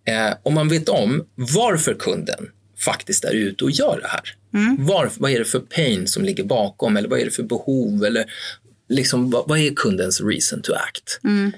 eh, 0.04 0.37
om 0.42 0.54
man 0.54 0.68
vet 0.68 0.88
om 0.88 1.25
varför 1.35 1.94
kunden 1.94 2.49
faktiskt 2.78 3.25
är 3.25 3.32
ute 3.32 3.64
och 3.64 3.70
gör 3.70 4.00
det 4.02 4.08
här. 4.08 4.35
Mm. 4.54 4.87
Var, 4.87 5.11
vad 5.16 5.30
är 5.30 5.38
det 5.38 5.44
för 5.44 5.61
pain 5.61 6.06
som 6.06 6.25
ligger 6.25 6.44
bakom 6.44 6.97
eller 6.97 7.08
vad 7.08 7.20
är 7.20 7.25
det 7.25 7.30
för 7.30 7.42
behov 7.42 8.04
eller 8.04 8.25
liksom, 8.88 9.30
vad, 9.30 9.49
vad 9.49 9.58
är 9.58 9.75
kundens 9.75 10.20
reason 10.20 10.62
to 10.62 10.73
act? 10.73 11.20
Mm. 11.25 11.52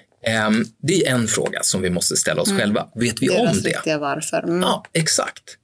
Um, 0.46 0.66
det 0.82 1.06
är 1.06 1.14
en 1.14 1.28
fråga 1.28 1.62
som 1.62 1.82
vi 1.82 1.90
måste 1.90 2.16
ställa 2.16 2.42
oss 2.42 2.48
mm. 2.48 2.60
själva. 2.60 2.88
Vet 2.94 3.22
vi 3.22 3.26
Deras 3.26 3.56
om 3.56 3.62
det? 3.62 3.96
varför. 3.96 4.42
Mm. 4.42 4.60
Ja, 4.60 4.84
exakt. 4.92 5.56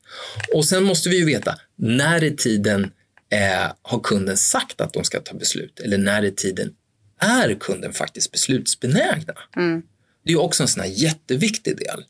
Och 0.54 0.64
sen 0.64 0.82
måste 0.82 1.08
vi 1.08 1.18
ju 1.18 1.24
veta, 1.24 1.58
när 1.76 2.24
i 2.24 2.36
tiden 2.36 2.90
eh, 3.30 3.72
har 3.82 4.00
kunden 4.00 4.36
sagt 4.36 4.80
att 4.80 4.92
de 4.92 5.04
ska 5.04 5.20
ta 5.20 5.34
beslut? 5.34 5.80
Eller 5.80 5.98
när 5.98 6.24
i 6.24 6.32
tiden 6.32 6.72
är 7.20 7.54
kunden 7.60 7.92
faktiskt 7.92 8.32
beslutsbenägna? 8.32 9.34
Mm. 9.56 9.82
Det 10.24 10.32
är 10.32 10.40
också 10.40 10.62
en 10.62 10.68
sån 10.68 10.92
jätteviktig 10.92 11.76
del. 11.76 12.04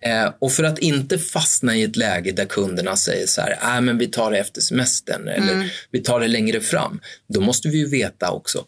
Eh, 0.00 0.32
och 0.38 0.52
för 0.52 0.64
att 0.64 0.78
inte 0.78 1.18
fastna 1.18 1.76
i 1.76 1.82
ett 1.82 1.96
läge 1.96 2.32
där 2.32 2.44
kunderna 2.44 2.96
säger 2.96 3.26
så 3.26 3.40
här, 3.40 3.76
äh, 3.76 3.80
men 3.80 3.98
vi 3.98 4.06
tar 4.06 4.30
det 4.30 4.38
efter 4.38 4.60
semestern 4.60 5.28
eller 5.28 5.52
mm. 5.52 5.68
vi 5.90 6.00
tar 6.00 6.20
det 6.20 6.28
längre 6.28 6.60
fram. 6.60 7.00
Då 7.28 7.40
måste 7.40 7.68
vi 7.68 7.78
ju 7.78 7.88
veta 7.88 8.30
också 8.30 8.64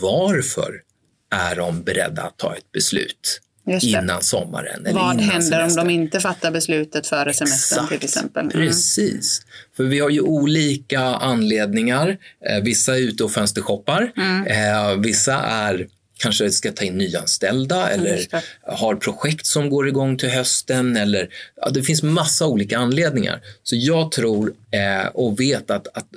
varför 0.00 0.82
är 1.30 1.56
de 1.56 1.82
beredda 1.82 2.22
att 2.22 2.38
ta 2.38 2.56
ett 2.56 2.72
beslut 2.72 3.40
innan 3.66 4.22
sommaren. 4.22 4.86
Eller 4.86 5.00
Vad 5.00 5.20
händer 5.20 5.40
semestern. 5.40 5.80
om 5.80 5.88
de 5.88 5.94
inte 5.94 6.20
fattar 6.20 6.50
beslutet 6.50 7.06
före 7.06 7.34
semestern 7.34 7.84
Exakt. 7.84 7.88
till 7.88 8.04
exempel? 8.04 8.44
Mm. 8.44 8.66
Precis. 8.66 9.42
För 9.76 9.84
vi 9.84 10.00
har 10.00 10.10
ju 10.10 10.20
olika 10.20 11.00
anledningar. 11.00 12.18
Eh, 12.48 12.62
vissa 12.62 12.96
är 12.96 13.00
ute 13.00 13.24
och 13.24 13.32
fönstershoppar. 13.32 14.12
Mm. 14.16 14.46
Eh, 14.46 14.96
vissa 14.96 15.34
är 15.34 15.86
kanske 16.18 16.50
ska 16.50 16.72
ta 16.72 16.84
in 16.84 16.98
nyanställda 16.98 17.88
eller 17.90 18.20
har 18.62 18.94
projekt 18.94 19.46
som 19.46 19.70
går 19.70 19.88
igång 19.88 20.18
till 20.18 20.30
hösten. 20.30 20.96
Eller, 20.96 21.28
ja, 21.56 21.70
det 21.70 21.82
finns 21.82 22.02
massa 22.02 22.46
olika 22.46 22.78
anledningar. 22.78 23.40
Så 23.62 23.76
jag 23.76 24.12
tror 24.12 24.54
eh, 24.70 25.06
och 25.06 25.40
vet 25.40 25.70
att, 25.70 25.86
att 25.94 26.08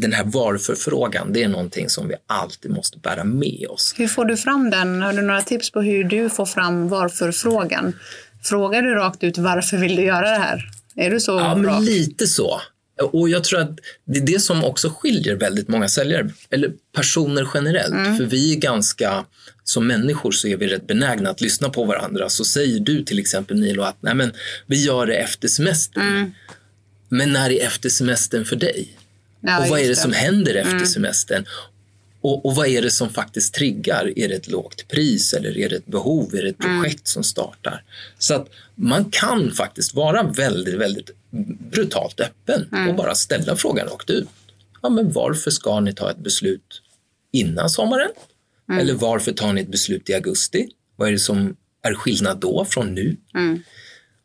den 0.00 0.12
här 0.12 0.24
varför-frågan, 0.24 1.32
det 1.32 1.42
är 1.42 1.48
någonting 1.48 1.88
som 1.88 2.08
vi 2.08 2.14
alltid 2.26 2.70
måste 2.70 2.98
bära 2.98 3.24
med 3.24 3.66
oss. 3.68 3.94
Hur 3.96 4.08
får 4.08 4.24
du 4.24 4.36
fram 4.36 4.70
den? 4.70 5.02
Har 5.02 5.12
du 5.12 5.22
några 5.22 5.42
tips 5.42 5.70
på 5.70 5.80
hur 5.80 6.04
du 6.04 6.30
får 6.30 6.46
fram 6.46 6.88
varför-frågan? 6.88 7.92
Frågar 8.42 8.82
du 8.82 8.94
rakt 8.94 9.24
ut 9.24 9.38
varför 9.38 9.76
vill 9.76 9.96
du 9.96 10.02
göra 10.02 10.30
det 10.30 10.38
här? 10.38 10.70
Är 10.96 11.10
du 11.10 11.20
så 11.20 11.32
Ja, 11.32 11.54
men 11.54 11.84
lite 11.84 12.26
så. 12.26 12.60
Och 13.02 13.28
jag 13.28 13.44
tror 13.44 13.60
att 13.60 13.78
det 14.04 14.18
är 14.18 14.26
det 14.26 14.40
som 14.40 14.64
också 14.64 14.90
skiljer 14.90 15.36
väldigt 15.36 15.68
många 15.68 15.88
säljare, 15.88 16.30
eller 16.50 16.72
personer 16.94 17.48
generellt. 17.54 17.94
Mm. 17.94 18.16
För 18.16 18.24
vi 18.24 18.52
är 18.54 18.56
ganska, 18.56 19.24
som 19.64 19.86
människor 19.86 20.30
så 20.30 20.48
är 20.48 20.56
vi 20.56 20.66
rätt 20.66 20.86
benägna 20.86 21.30
att 21.30 21.40
lyssna 21.40 21.68
på 21.68 21.84
varandra. 21.84 22.28
Så 22.28 22.44
säger 22.44 22.80
du 22.80 23.04
till 23.04 23.18
exempel 23.18 23.60
Nilo 23.60 23.82
att 23.82 23.96
Nej, 24.00 24.14
men, 24.14 24.32
vi 24.66 24.84
gör 24.84 25.06
det 25.06 25.14
efter 25.14 25.48
semestern. 25.48 26.08
Mm. 26.08 26.30
Men 27.08 27.32
när 27.32 27.50
är 27.50 27.66
efter 27.66 27.88
semestern 27.88 28.44
för 28.44 28.56
dig? 28.56 28.97
Ja, 29.40 29.62
och 29.62 29.68
vad 29.68 29.80
är 29.80 29.88
det, 29.88 29.96
som 29.96 30.12
händer 30.12 30.54
efter 30.54 30.72
mm. 30.72 30.86
semestern? 30.86 31.44
Och, 32.20 32.46
och, 32.46 32.54
vad 32.54 32.66
är 32.66 32.82
det 32.82 32.90
som 32.90 33.10
faktiskt 33.10 33.54
triggar? 33.54 34.18
Är 34.18 34.28
det 34.28 34.34
ett 34.34 34.48
lågt 34.48 34.88
pris 34.88 35.34
eller 35.34 35.58
är 35.58 35.68
det 35.68 35.76
ett 35.76 35.86
behov? 35.86 36.34
Är 36.34 36.42
det 36.42 36.48
ett 36.48 36.64
mm. 36.64 36.76
projekt 36.76 36.94
mm. 36.94 37.04
som 37.04 37.24
startar? 37.24 37.84
Så 38.18 38.34
att 38.34 38.48
man 38.74 39.04
kan 39.10 39.50
faktiskt 39.50 39.94
vara 39.94 40.22
väldigt, 40.22 40.74
väldigt 40.74 41.10
brutalt 41.70 42.20
öppen 42.20 42.68
mm. 42.72 42.88
och 42.88 42.94
bara 42.94 43.14
ställa 43.14 43.56
frågan 43.56 43.88
rakt 43.88 44.10
ut. 44.10 44.28
Ja, 44.82 44.88
men 44.88 45.12
varför 45.12 45.50
ska 45.50 45.80
ni 45.80 45.94
ta 45.94 46.10
ett 46.10 46.18
beslut 46.18 46.82
innan 47.32 47.70
sommaren? 47.70 48.10
Mm. 48.68 48.80
Eller 48.80 48.94
varför 48.94 49.32
tar 49.32 49.52
ni 49.52 49.60
ett 49.60 49.70
beslut 49.70 50.10
i 50.10 50.14
augusti? 50.14 50.68
Vad 50.96 51.08
är 51.08 51.12
det 51.12 51.18
som 51.18 51.56
är 51.82 51.94
skillnad 51.94 52.38
då 52.38 52.64
från 52.64 52.94
nu? 52.94 53.16
Mm. 53.34 53.62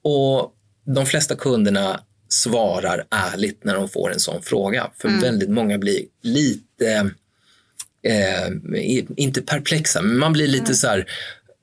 Och 0.01 0.53
de 0.86 1.05
flesta 1.05 1.36
kunderna 1.36 2.00
svarar 2.34 3.06
ärligt 3.10 3.63
när 3.63 3.75
de 3.75 3.90
får 3.90 4.13
en 4.13 4.20
sån 4.20 4.42
fråga. 4.42 4.92
För 4.98 5.08
mm. 5.08 5.22
väldigt 5.22 5.50
många 5.50 5.78
blir 5.78 6.02
lite, 6.22 7.12
eh, 8.04 8.50
inte 9.18 9.42
perplexa, 9.42 10.02
men 10.02 10.18
man 10.18 10.34
blir 10.34 10.48
lite 10.48 10.63
mm. 10.63 10.75
så 10.75 10.88
här, 10.88 11.08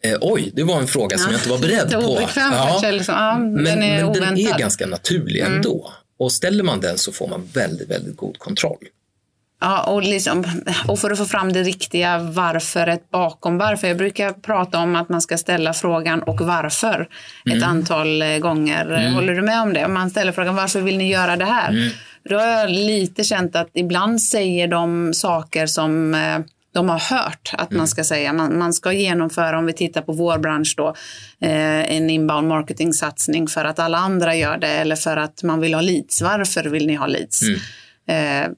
eh, 0.05 0.19
oj, 0.21 0.51
det 0.55 0.63
var 0.63 0.81
en 0.81 0.87
fråga 0.87 1.19
som 1.19 1.33
jag 1.33 1.39
inte 1.39 1.51
var 1.51 1.59
beredd 1.59 1.91
på. 2.05 2.29
Ja, 2.37 2.91
liksom. 2.91 3.15
ja, 3.15 3.39
men, 3.39 3.65
den 3.65 3.83
är, 3.83 4.05
men 4.05 4.13
den 4.13 4.39
är 4.39 4.59
ganska 4.59 4.87
naturlig 4.87 5.41
mm. 5.41 5.55
ändå. 5.55 5.93
Och 6.19 6.33
ställer 6.33 6.65
man 6.65 6.81
den 6.81 6.99
så 6.99 7.13
får 7.13 7.29
man 7.29 7.49
väldigt, 7.53 7.91
väldigt 7.91 8.17
god 8.17 8.39
kontroll. 8.39 8.85
Ja, 9.61 9.83
och, 9.83 10.03
liksom, 10.03 10.45
och 10.89 10.99
för 10.99 11.11
att 11.11 11.19
få 11.19 11.25
fram 11.25 11.53
det 11.53 11.63
riktiga 11.63 12.19
varföret 12.19 13.11
bakom 13.11 13.59
varför. 13.59 13.89
Jag 13.89 13.97
brukar 13.97 14.33
prata 14.33 14.79
om 14.79 14.97
att 14.97 15.09
man 15.09 15.23
ska 15.23 15.39
ställa 15.39 15.73
frågan 15.73 16.23
och 16.23 16.41
varför 16.41 17.09
mm. 17.47 17.59
ett 17.59 17.65
antal 17.65 18.23
eh, 18.23 18.39
gånger. 18.39 18.87
Mm. 18.87 19.15
Håller 19.15 19.35
du 19.35 19.43
med 19.43 19.63
om 19.63 19.73
det? 19.73 19.85
Om 19.85 19.95
man 19.95 20.11
ställer 20.11 20.33
frågan 20.33 20.57
varför 20.57 20.81
vill 20.81 20.99
ni 20.99 21.11
göra 21.11 21.37
det 21.37 21.45
här? 21.45 21.71
Mm. 21.71 21.91
Då 22.29 22.39
har 22.39 22.47
jag 22.47 22.71
lite 22.71 23.25
känt 23.25 23.57
att 23.57 23.71
ibland 23.75 24.23
säger 24.23 24.69
de 24.69 25.15
saker 25.15 25.67
som 25.67 26.15
eh, 26.15 26.39
de 26.73 26.89
har 26.89 26.99
hört 26.99 27.55
att 27.59 27.71
man 27.71 27.77
mm. 27.77 27.87
ska 27.87 28.05
säga. 28.05 28.33
Man, 28.33 28.59
man, 28.59 28.73
ska 28.73 28.93
genomföra, 28.93 29.59
om 29.59 29.67
vi 29.67 29.73
tittar 29.73 30.03
på 30.03 30.13
vår 30.13 30.39
bransch 30.39 30.75
då, 30.77 30.89
eh, 31.41 31.97
en 31.97 32.11
inbound 32.11 32.49
marketing-satsning 32.49 33.49
för 33.49 33.65
att 33.65 33.79
alla 33.79 33.99
andra 33.99 34.35
gör 34.35 34.59
det 34.59 34.69
eller 34.69 34.97
för 34.97 35.17
att 35.17 35.43
man 35.43 35.61
vill 35.61 35.75
ha 35.75 35.81
leads. 35.81 36.23
Varför 36.23 36.65
vill 36.65 36.87
ni 36.87 36.95
ha 36.95 37.07
leads? 37.07 37.43
Mm. 37.43 38.45
Eh, 38.45 38.51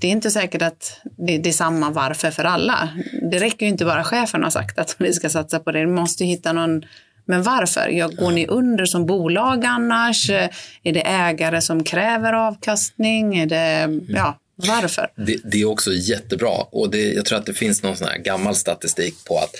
det 0.00 0.06
är 0.06 0.10
inte 0.10 0.30
säkert 0.30 0.62
att 0.62 1.00
det, 1.04 1.38
det, 1.38 1.48
är 1.48 1.52
samma 1.52 1.90
varför 1.90 2.30
för 2.30 2.44
alla. 2.44 2.88
Det 3.30 3.38
räcker 3.38 3.66
ju 3.66 3.72
inte 3.72 3.84
bara 3.84 4.04
chefen 4.04 4.42
har 4.42 4.50
sagt 4.50 4.78
att 4.78 4.96
vi 4.98 5.12
ska 5.12 5.28
satsa 5.28 5.60
på 5.60 5.72
det. 5.72 5.80
Vi 5.80 5.86
måste 5.86 6.24
hitta 6.24 6.52
någon 6.52 6.82
men 7.24 7.42
varför? 7.42 7.88
Jag, 7.88 8.16
går 8.16 8.30
ni 8.30 8.46
under 8.46 8.84
som 8.84 9.06
bolag 9.06 9.64
annars? 9.64 10.30
Är 10.30 10.92
det 10.92 11.06
ägare 11.06 11.60
som 11.60 11.84
kräver 11.84 12.32
avkastning? 12.32 13.38
Är 13.38 13.46
det, 13.46 14.00
ja, 14.08 14.38
varför? 14.66 15.10
Det, 15.16 15.36
det, 15.44 15.60
är 15.60 15.64
också 15.64 15.92
jättebra 15.92 16.66
och 16.70 16.90
det, 16.90 17.12
jag 17.12 17.24
tror 17.24 17.38
att 17.38 17.46
det 17.46 17.54
finns 17.54 17.82
någon 17.82 17.96
sån 17.96 18.08
gammal 18.24 18.54
statistik 18.54 19.14
på 19.24 19.38
att 19.38 19.54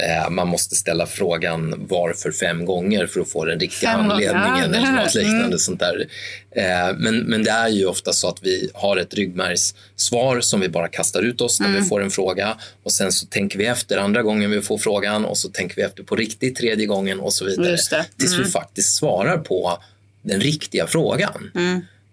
eh, 0.00 0.30
man 0.30 0.48
måste 0.48 0.74
ställa 0.74 1.06
frågan 1.06 1.86
varför 1.88 2.32
fem 2.32 2.64
gånger 2.64 3.06
för 3.06 3.20
att 3.20 3.30
få 3.30 3.44
den 3.44 3.60
riktiga 3.60 3.90
fem 3.90 4.10
anledningen 4.10 4.74
eller 4.74 4.92
något 4.92 5.14
liknande 5.14 5.44
mm. 5.44 5.58
sånt 5.58 5.80
där. 5.80 6.06
Eh, 6.50 6.96
men, 6.98 7.18
men 7.18 7.44
det 7.44 7.50
är 7.50 7.68
ju 7.68 7.86
ofta 7.86 8.12
så 8.12 8.28
att 8.28 8.38
vi 8.42 8.70
har 8.74 8.96
ett 8.96 9.14
ryggmärgssvar 9.14 10.40
som 10.40 10.60
vi 10.60 10.68
bara 10.68 10.88
kastar 10.88 11.22
ut 11.22 11.40
oss 11.40 11.60
när 11.60 11.68
mm. 11.68 11.82
vi 11.82 11.88
får 11.88 12.02
en 12.02 12.10
fråga 12.10 12.56
och 12.82 12.92
sen 12.92 13.12
så 13.12 13.26
tänker 13.26 13.58
vi 13.58 13.66
efter 13.66 13.98
andra 13.98 14.22
gången 14.22 14.50
vi 14.50 14.62
får 14.62 14.78
frågan 14.78 15.24
och 15.24 15.38
så 15.38 15.48
tänker 15.48 15.76
vi 15.76 15.82
efter 15.82 16.02
på 16.02 16.16
riktigt 16.16 16.56
tredje 16.56 16.86
gången 16.86 17.20
och 17.20 17.32
så 17.32 17.44
vidare. 17.44 17.76
Tills 18.16 18.32
vi 18.32 18.36
mm. 18.36 18.50
faktiskt 18.50 18.96
svarar 18.96 19.38
på 19.38 19.82
den 20.22 20.40
riktiga 20.40 20.86
frågan. 20.86 21.50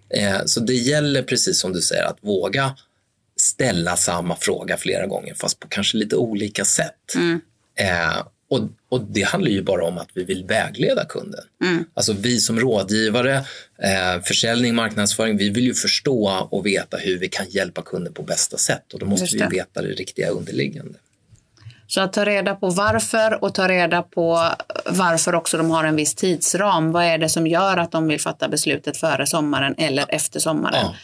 Eh, 0.09 0.45
så 0.45 0.59
det 0.59 0.73
gäller 0.73 1.23
precis 1.23 1.59
som 1.59 1.73
du 1.73 1.81
säger 1.81 2.03
att 2.03 2.17
våga 2.21 2.75
ställa 3.37 3.95
samma 3.95 4.35
fråga 4.35 4.77
flera 4.77 5.07
gånger 5.07 5.33
fast 5.33 5.59
på 5.59 5.67
kanske 5.67 5.97
lite 5.97 6.15
olika 6.15 6.65
sätt. 6.65 7.15
Mm. 7.15 7.41
Eh, 7.75 8.23
och, 8.49 8.59
och, 8.89 9.01
det 9.01 9.21
handlar 9.21 9.51
ju 9.51 9.61
bara 9.61 9.85
om 9.85 9.97
att 9.97 10.09
vi 10.13 10.23
vill 10.23 10.43
vägleda 10.43 11.05
kunden. 11.05 11.43
Mm. 11.63 11.85
Alltså 11.93 12.13
vi 12.13 12.39
som 12.39 12.59
rådgivare, 12.59 13.35
eh, 13.83 14.21
försäljning, 14.23 14.75
marknadsföring, 14.75 15.37
vi 15.37 15.49
vill 15.49 15.63
ju 15.63 15.73
förstå 15.73 16.47
och 16.51 16.65
veta 16.65 16.97
hur 16.97 17.19
vi 17.19 17.29
kan 17.29 17.45
hjälpa 17.49 17.81
kunden 17.81 18.13
på 18.13 18.23
bästa 18.23 18.57
sätt 18.57 18.93
och 18.93 18.99
då 18.99 19.05
måste 19.05 19.37
vi 19.37 19.57
veta 19.57 19.81
det 19.81 19.87
riktiga 19.87 20.29
underliggande. 20.29 20.99
Så 21.87 22.01
att 22.01 22.13
ta 22.13 22.25
reda 22.25 22.55
på 22.55 22.69
varför 22.69 23.43
och 23.43 23.53
ta 23.53 23.67
reda 23.67 24.01
på 24.01 24.49
varför 24.85 25.35
också 25.35 25.57
de 25.57 25.71
har 25.71 25.83
en 25.83 25.95
viss 25.95 26.15
tidsram. 26.15 26.91
Vad 26.91 27.03
är 27.03 27.17
det 27.17 27.29
som 27.29 27.47
gör 27.47 27.77
att 27.77 27.91
de 27.91 28.07
vill 28.07 28.21
fatta 28.21 28.47
beslutet 28.47 28.97
före 28.97 29.27
sommaren 29.27 29.75
eller 29.77 30.05
efter 30.09 30.39
sommaren? 30.39 30.85
Ja. 30.85 30.95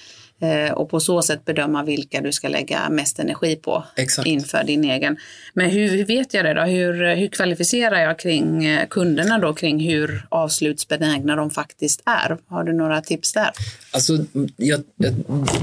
Eh, 0.41 0.71
och 0.71 0.89
på 0.89 1.00
så 1.00 1.21
sätt 1.21 1.45
bedöma 1.45 1.83
vilka 1.83 2.21
du 2.21 2.31
ska 2.31 2.48
lägga 2.48 2.89
mest 2.89 3.19
energi 3.19 3.55
på 3.55 3.83
Exakt. 3.95 4.27
inför 4.27 4.63
din 4.63 4.83
egen. 4.83 5.17
Men 5.53 5.69
hur, 5.69 6.05
vet 6.05 6.33
jag 6.33 6.45
det 6.45 6.53
då? 6.53 6.62
Hur, 6.62 7.15
hur 7.15 7.27
kvalificerar 7.27 8.00
jag 8.00 8.19
kring 8.19 8.65
eh, 8.65 8.88
kunderna 8.88 9.39
då 9.39 9.53
kring 9.53 9.79
hur 9.79 10.27
avslutsbenägna 10.29 11.36
de 11.36 11.50
faktiskt 11.50 12.01
är? 12.05 12.38
Har 12.48 12.63
du 12.63 12.74
några 12.74 13.01
tips 13.01 13.33
där? 13.33 13.51
Alltså, 13.91 14.13
jag, 14.57 14.83
jag, 14.95 15.13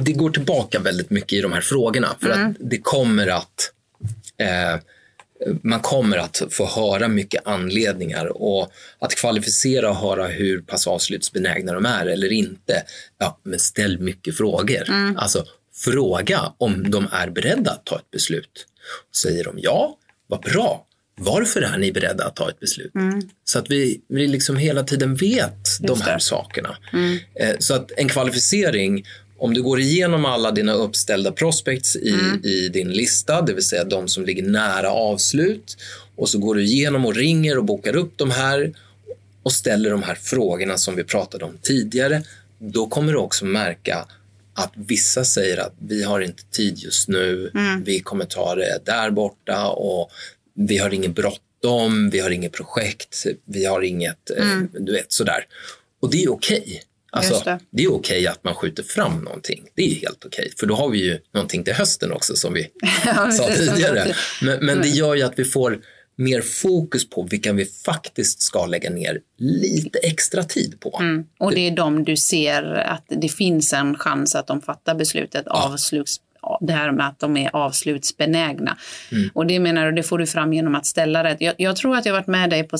det 0.02 0.12
går 0.12 0.30
tillbaka 0.30 0.78
väldigt 0.78 1.10
mycket 1.10 1.32
i 1.32 1.40
de 1.40 1.52
här 1.52 1.60
frågorna 1.60 2.08
för 2.20 2.30
mm. 2.30 2.50
att 2.50 2.56
det 2.60 2.78
kommer 2.78 3.26
att 3.26 3.72
eh, 4.38 4.80
man 5.62 5.80
kommer 5.80 6.18
att 6.18 6.42
få 6.50 6.66
höra 6.66 7.08
mycket 7.08 7.46
anledningar 7.46 8.42
och 8.42 8.72
att 8.98 9.14
kvalificera 9.14 9.90
och 9.90 9.96
höra 9.96 10.26
hur 10.26 10.60
pass 10.60 10.86
avslutsbenägna 10.86 11.72
de 11.72 11.86
är 11.86 12.06
eller 12.06 12.32
inte. 12.32 12.82
Ja, 13.18 13.40
men 13.42 13.58
ställ 13.58 13.98
mycket 13.98 14.36
frågor. 14.36 14.88
Mm. 14.88 15.16
Alltså 15.16 15.44
fråga 15.74 16.52
om 16.58 16.90
de 16.90 17.08
är 17.12 17.30
beredda 17.30 17.70
att 17.70 17.84
ta 17.84 17.96
ett 17.96 18.10
beslut. 18.10 18.66
Säger 19.16 19.44
de 19.44 19.58
ja, 19.58 19.98
vad 20.26 20.40
bra. 20.40 20.86
Varför 21.18 21.62
är 21.62 21.78
ni 21.78 21.92
beredda 21.92 22.24
att 22.24 22.36
ta 22.36 22.50
ett 22.50 22.60
beslut? 22.60 22.94
Mm. 22.94 23.28
Så 23.44 23.58
att 23.58 23.70
vi, 23.70 24.00
vi 24.08 24.26
liksom 24.26 24.56
hela 24.56 24.82
tiden 24.82 25.14
vet 25.14 25.52
Just 25.52 25.86
de 25.86 26.00
här 26.00 26.14
det. 26.14 26.20
sakerna. 26.20 26.76
Mm. 26.92 27.18
Eh, 27.34 27.56
så 27.58 27.74
att 27.74 27.90
en 27.96 28.08
kvalificering 28.08 29.04
om 29.38 29.54
du 29.54 29.62
går 29.62 29.80
igenom 29.80 30.24
alla 30.24 30.50
dina 30.50 30.72
uppställda 30.72 31.32
prospects 31.32 31.96
i, 31.96 32.12
mm. 32.12 32.44
i 32.44 32.68
din 32.68 32.88
lista, 32.88 33.42
det 33.42 33.54
vill 33.54 33.64
säga 33.64 33.84
de 33.84 34.08
som 34.08 34.24
ligger 34.24 34.42
nära 34.42 34.90
avslut 34.90 35.76
och 36.16 36.28
så 36.28 36.38
går 36.38 36.54
du 36.54 36.64
igenom 36.64 37.06
och 37.06 37.14
ringer 37.14 37.58
och 37.58 37.64
bokar 37.64 37.96
upp 37.96 38.12
de 38.16 38.30
här 38.30 38.74
och 39.42 39.52
ställer 39.52 39.90
de 39.90 40.02
här 40.02 40.14
frågorna 40.14 40.78
som 40.78 40.96
vi 40.96 41.04
pratade 41.04 41.44
om 41.44 41.58
tidigare, 41.62 42.22
då 42.58 42.86
kommer 42.86 43.12
du 43.12 43.18
också 43.18 43.44
märka 43.44 44.06
att 44.54 44.72
vissa 44.74 45.24
säger 45.24 45.58
att 45.58 45.74
vi 45.78 46.02
har 46.02 46.20
inte 46.20 46.42
tid 46.44 46.78
just 46.78 47.08
nu, 47.08 47.50
mm. 47.54 47.84
vi 47.84 48.00
kommer 48.00 48.24
ta 48.24 48.54
det 48.54 48.80
där 48.84 49.10
borta 49.10 49.68
och 49.68 50.10
vi 50.54 50.78
har 50.78 50.94
inget 50.94 51.14
bråttom, 51.14 52.10
vi 52.10 52.18
har 52.18 52.30
inget 52.30 52.52
projekt, 52.52 53.26
vi 53.44 53.64
har 53.64 53.82
inget, 53.82 54.30
eh, 54.30 54.52
mm. 54.52 54.68
du 54.72 54.92
vet 54.92 55.12
sådär. 55.12 55.46
Och 56.00 56.10
det 56.10 56.22
är 56.22 56.32
okej. 56.32 56.60
Okay. 56.60 56.80
Alltså, 57.16 57.42
det. 57.44 57.58
det. 57.70 57.84
är 57.84 57.92
okej 57.92 58.26
att 58.26 58.44
man 58.44 58.54
skjuter 58.54 58.82
fram 58.82 59.24
någonting. 59.24 59.64
Det 59.74 59.82
är 59.82 59.94
helt 59.94 60.24
okej, 60.24 60.52
för 60.58 60.66
då 60.66 60.74
har 60.74 60.88
vi 60.88 60.98
ju 60.98 61.18
någonting 61.34 61.64
till 61.64 61.74
hösten 61.74 62.12
också 62.12 62.36
som 62.36 62.54
vi 62.54 62.68
ja, 63.06 63.30
sa 63.30 63.48
tidigare. 63.48 64.14
Men, 64.42 64.66
men 64.66 64.80
det 64.80 64.88
gör 64.88 65.14
ju 65.14 65.22
att 65.22 65.38
vi 65.38 65.44
får 65.44 65.80
mer 66.16 66.40
fokus 66.40 67.10
på 67.10 67.22
vilka 67.22 67.52
vi 67.52 67.64
faktiskt 67.64 68.42
ska 68.42 68.66
lägga 68.66 68.90
ner 68.90 69.20
lite 69.38 69.98
extra 69.98 70.42
tid 70.42 70.80
på. 70.80 70.98
Mm. 71.00 71.24
Och 71.38 71.52
det 71.52 71.60
är 71.60 71.70
de 71.70 72.04
du 72.04 72.16
ser 72.16 72.62
att 72.62 73.04
det 73.08 73.28
finns 73.28 73.72
en 73.72 73.98
chans 73.98 74.34
att 74.34 74.46
de 74.46 74.62
fattar 74.62 74.94
beslutet 74.94 75.42
ja. 75.46 75.52
avsluts 75.52 76.20
det 76.60 76.72
här 76.72 76.92
med 76.92 77.06
att 77.06 77.18
de 77.18 77.36
är 77.36 77.50
avslutsbenägna. 77.52 78.76
Mm. 79.12 79.30
Och 79.34 79.46
det 79.46 79.58
menar 79.60 79.86
du, 79.86 79.92
det 79.92 80.02
får 80.02 80.18
du 80.18 80.26
fram 80.26 80.52
genom 80.52 80.74
att 80.74 80.86
ställa 80.86 81.24
rätt. 81.24 81.40
Jag, 81.40 81.54
jag 81.58 81.76
tror 81.76 81.96
att 81.96 82.06
jag 82.06 82.12
varit 82.12 82.26
med 82.26 82.50
dig 82.50 82.62
på, 82.62 82.76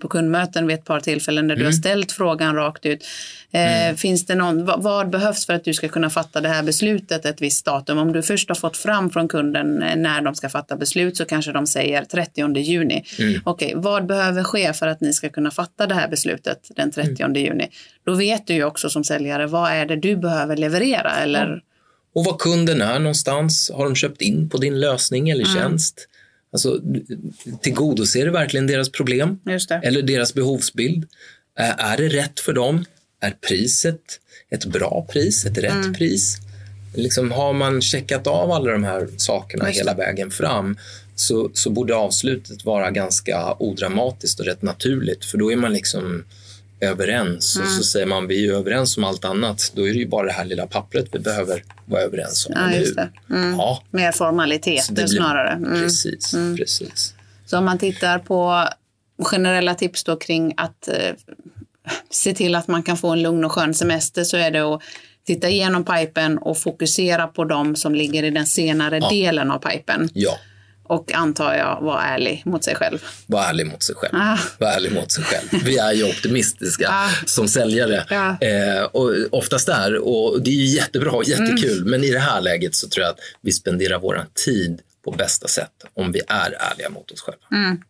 på 0.00 0.08
kundmöten 0.08 0.66
vid 0.66 0.78
ett 0.78 0.84
par 0.84 1.00
tillfällen 1.00 1.48
där 1.48 1.54
mm. 1.54 1.58
du 1.58 1.64
har 1.64 1.72
mm. 1.72 1.82
ställt 1.82 2.12
frågan 2.12 2.54
rakt 2.56 2.86
ut. 2.86 3.06
Eh, 3.52 3.84
mm. 3.84 3.96
Finns 3.96 4.26
det 4.26 4.34
någon, 4.34 4.64
vad, 4.64 4.82
vad, 4.82 5.10
behövs 5.10 5.46
för 5.46 5.52
att 5.52 5.64
du 5.64 5.74
ska 5.74 5.88
kunna 5.88 6.10
fatta 6.10 6.40
det 6.40 6.48
här 6.48 6.62
beslutet 6.62 7.24
ett 7.24 7.42
visst 7.42 7.64
datum? 7.64 7.98
Om 7.98 8.12
du 8.12 8.22
först 8.22 8.48
har 8.48 8.56
fått 8.56 8.76
fram 8.76 9.10
från 9.10 9.28
kunden 9.28 9.82
eh, 9.82 9.96
när 9.96 10.20
de 10.20 10.34
ska 10.34 10.48
fatta 10.48 10.76
beslut 10.76 11.16
så 11.16 11.24
kanske 11.24 11.52
de 11.52 11.66
säger 11.66 12.04
30 12.04 12.58
juni. 12.58 13.04
Mm. 13.18 13.40
Okej, 13.44 13.72
vad 13.76 14.06
behöver 14.06 14.44
ske 14.44 14.72
för 14.72 14.86
att 14.86 15.00
ni 15.00 15.12
ska 15.12 15.28
kunna 15.28 15.50
fatta 15.50 15.86
det 15.86 15.94
här 15.94 16.08
beslutet 16.08 16.70
den 16.76 16.90
30 16.90 17.22
mm. 17.22 17.36
juni? 17.36 17.68
Då 18.04 18.14
vet 18.14 18.46
du 18.46 18.54
ju 18.54 18.64
också 18.64 18.90
som 18.90 19.04
säljare 19.04 19.46
vad 19.46 19.72
är 19.72 19.86
det 19.86 19.96
du 19.96 20.16
behöver 20.16 20.56
leverera 20.56 21.10
eller 21.10 21.62
och 22.12 22.24
var 22.24 22.38
kunden 22.38 22.82
är 22.82 22.98
någonstans. 22.98 23.70
Har 23.74 23.84
de 23.84 23.94
köpt 23.94 24.22
in 24.22 24.48
på 24.48 24.58
din 24.58 24.80
lösning 24.80 25.30
eller 25.30 25.44
mm. 25.44 25.56
tjänst? 25.56 26.06
Alltså, 26.52 26.80
tillgodoser 27.62 28.24
det 28.24 28.30
verkligen 28.30 28.66
deras 28.66 28.88
problem 28.88 29.38
eller 29.82 30.02
deras 30.02 30.34
behovsbild? 30.34 31.08
Är 31.56 31.96
det 31.96 32.08
rätt 32.08 32.40
för 32.40 32.52
dem? 32.52 32.84
Är 33.20 33.30
priset 33.30 34.00
ett 34.50 34.64
bra 34.64 35.06
pris, 35.10 35.46
ett 35.46 35.58
rätt 35.58 35.72
mm. 35.72 35.94
pris? 35.94 36.36
Liksom, 36.94 37.32
har 37.32 37.52
man 37.52 37.82
checkat 37.82 38.26
av 38.26 38.50
alla 38.50 38.72
de 38.72 38.84
här 38.84 39.08
sakerna 39.16 39.64
hela 39.64 39.94
vägen 39.94 40.30
fram 40.30 40.76
så, 41.14 41.50
så 41.54 41.70
borde 41.70 41.94
avslutet 41.94 42.64
vara 42.64 42.90
ganska 42.90 43.54
odramatiskt 43.58 44.40
och 44.40 44.46
rätt 44.46 44.62
naturligt 44.62 45.24
för 45.24 45.38
då 45.38 45.52
är 45.52 45.56
man 45.56 45.72
liksom 45.72 46.24
överens 46.80 47.56
mm. 47.56 47.66
och 47.66 47.70
så 47.70 47.76
mm. 47.76 47.82
säger 47.82 48.06
man 48.06 48.26
vi 48.26 48.46
är 48.46 48.52
överens 48.52 48.96
om 48.96 49.04
allt 49.04 49.24
annat. 49.24 49.72
Då 49.74 49.88
är 49.88 49.92
det 49.92 49.98
ju 49.98 50.08
bara 50.08 50.26
det 50.26 50.32
här 50.32 50.44
lilla 50.44 50.66
pappret 50.66 51.06
vi 51.12 51.18
behöver 51.18 51.64
vara 51.84 52.02
överens 52.02 52.46
om. 52.46 52.52
Ja, 52.56 52.72
just 52.72 52.96
det. 52.96 53.08
Mm. 53.30 53.52
Ja. 53.52 53.82
Mer 53.90 54.12
formaliteter 54.12 54.94
blir... 54.94 55.06
snarare. 55.06 55.50
Mm. 55.50 55.82
Precis, 55.82 56.34
mm. 56.34 56.56
precis. 56.56 57.14
Så 57.46 57.58
om 57.58 57.64
man 57.64 57.78
tittar 57.78 58.18
på 58.18 58.68
generella 59.22 59.74
tips 59.74 60.04
då 60.04 60.16
kring 60.16 60.54
att 60.56 60.88
eh, 60.88 61.14
se 62.10 62.34
till 62.34 62.54
att 62.54 62.68
man 62.68 62.82
kan 62.82 62.96
få 62.96 63.08
en 63.08 63.22
lugn 63.22 63.44
och 63.44 63.52
skön 63.52 63.74
semester 63.74 64.24
så 64.24 64.36
är 64.36 64.50
det 64.50 64.60
att 64.60 64.82
titta 65.26 65.48
igenom 65.48 65.84
pipen 65.84 66.38
och 66.38 66.58
fokusera 66.58 67.26
på 67.26 67.44
de 67.44 67.76
som 67.76 67.94
ligger 67.94 68.22
i 68.22 68.30
den 68.30 68.46
senare 68.46 68.98
ja. 68.98 69.08
delen 69.10 69.50
av 69.50 69.58
pipen. 69.58 70.08
Ja. 70.14 70.38
Och 70.90 71.12
antar 71.14 71.54
jag 71.54 71.80
vara 71.80 72.02
ärlig 72.02 72.42
mot 72.46 72.64
sig 72.64 72.74
själv. 72.74 73.04
Var 73.26 73.42
ärlig 73.42 73.66
mot 73.66 73.82
sig 73.82 73.94
själv. 73.94 74.14
Ah. 74.14 74.38
Var 74.58 74.68
ärlig 74.68 74.92
mot 74.92 75.12
sig 75.12 75.24
själv. 75.24 75.64
Vi 75.64 75.78
är 75.78 75.92
ju 75.92 76.04
optimistiska 76.04 76.88
ah. 76.90 77.08
som 77.26 77.48
säljare. 77.48 78.04
Ja. 78.10 78.46
Eh, 78.46 78.82
och 78.82 79.12
oftast 79.30 79.68
är 79.68 79.96
och 79.96 80.42
det 80.42 80.50
är 80.50 80.54
ju 80.54 80.64
jättebra 80.64 81.10
och 81.10 81.24
jättekul. 81.24 81.78
Mm. 81.78 81.90
Men 81.90 82.04
i 82.04 82.10
det 82.10 82.18
här 82.18 82.40
läget 82.40 82.74
så 82.74 82.88
tror 82.88 83.04
jag 83.04 83.10
att 83.10 83.18
vi 83.40 83.52
spenderar 83.52 83.98
vår 83.98 84.26
tid 84.44 84.80
på 85.04 85.10
bästa 85.10 85.48
sätt 85.48 85.72
om 85.94 86.12
vi 86.12 86.20
är 86.28 86.56
ärliga 86.72 86.90
mot 86.90 87.10
oss 87.10 87.20
själva. 87.20 87.42
Mm. 87.52 87.82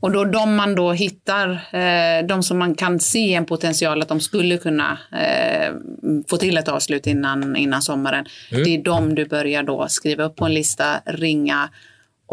Och 0.00 0.12
då 0.12 0.24
de 0.24 0.54
man 0.54 0.74
då 0.74 0.92
hittar, 0.92 1.50
eh, 1.72 2.26
de 2.26 2.42
som 2.42 2.58
man 2.58 2.74
kan 2.74 3.00
se 3.00 3.34
en 3.34 3.46
potential 3.46 4.02
att 4.02 4.08
de 4.08 4.20
skulle 4.20 4.58
kunna 4.58 4.98
eh, 5.12 5.72
få 6.28 6.36
till 6.36 6.56
ett 6.56 6.68
avslut 6.68 7.06
innan, 7.06 7.56
innan 7.56 7.82
sommaren. 7.82 8.26
Mm. 8.50 8.64
Det 8.64 8.70
är 8.70 8.82
de 8.82 9.14
du 9.14 9.24
börjar 9.24 9.62
då 9.62 9.88
skriva 9.88 10.24
upp 10.24 10.36
på 10.36 10.44
en 10.44 10.54
lista, 10.54 11.00
ringa 11.06 11.68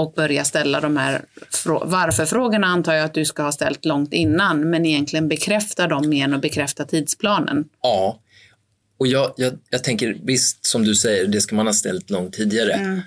och 0.01 0.13
börja 0.13 0.45
ställa 0.45 0.81
de 0.81 0.97
här 0.97 1.25
varför-frågorna 1.65 2.67
antar 2.67 2.93
jag 2.93 3.05
att 3.05 3.13
du 3.13 3.25
ska 3.25 3.43
ha 3.43 3.51
ställt 3.51 3.85
långt 3.85 4.13
innan, 4.13 4.69
men 4.69 4.85
egentligen 4.85 5.27
bekräfta 5.27 5.87
dem 5.87 6.13
igen 6.13 6.33
och 6.33 6.39
bekräfta 6.39 6.85
tidsplanen. 6.85 7.65
Ja, 7.81 8.19
och 8.99 9.07
jag, 9.07 9.33
jag, 9.37 9.53
jag 9.69 9.83
tänker 9.83 10.17
visst 10.23 10.65
som 10.65 10.83
du 10.83 10.95
säger, 10.95 11.27
det 11.27 11.41
ska 11.41 11.55
man 11.55 11.65
ha 11.65 11.73
ställt 11.73 12.09
långt 12.09 12.33
tidigare. 12.33 12.73
Mm. 12.73 13.01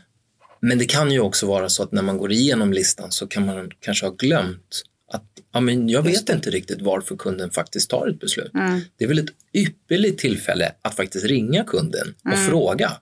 Men 0.61 0.79
det 0.79 0.85
kan 0.85 1.11
ju 1.11 1.21
också 1.21 1.47
vara 1.47 1.69
så 1.69 1.83
att 1.83 1.93
när 1.93 2.03
man 2.03 2.19
går 2.19 2.33
igenom 2.33 2.73
listan 2.73 3.13
så 3.13 3.27
kan 3.27 3.47
man 3.47 3.71
kanske 3.81 4.07
ha 4.07 4.13
glömt 4.13 4.83
att 5.13 5.25
ja, 5.53 5.61
men 5.61 5.89
jag 5.89 6.03
vet 6.03 6.29
inte 6.29 6.51
riktigt 6.51 6.83
varför 6.83 7.17
kunden 7.17 7.51
faktiskt 7.51 7.91
tar 7.91 8.09
ett 8.09 8.21
beslut. 8.21 8.55
Mm. 8.55 8.81
Det 8.97 9.05
är 9.05 9.09
väl 9.09 9.19
ett 9.19 9.31
ypperligt 9.53 10.21
tillfälle 10.21 10.73
att 10.83 10.95
faktiskt 10.95 11.25
ringa 11.25 11.65
kunden 11.65 12.15
och 12.25 12.33
mm. 12.33 12.47
fråga. 12.49 12.93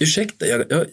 Ursäkta, 0.00 0.46
jag, 0.46 0.64
jag, 0.68 0.86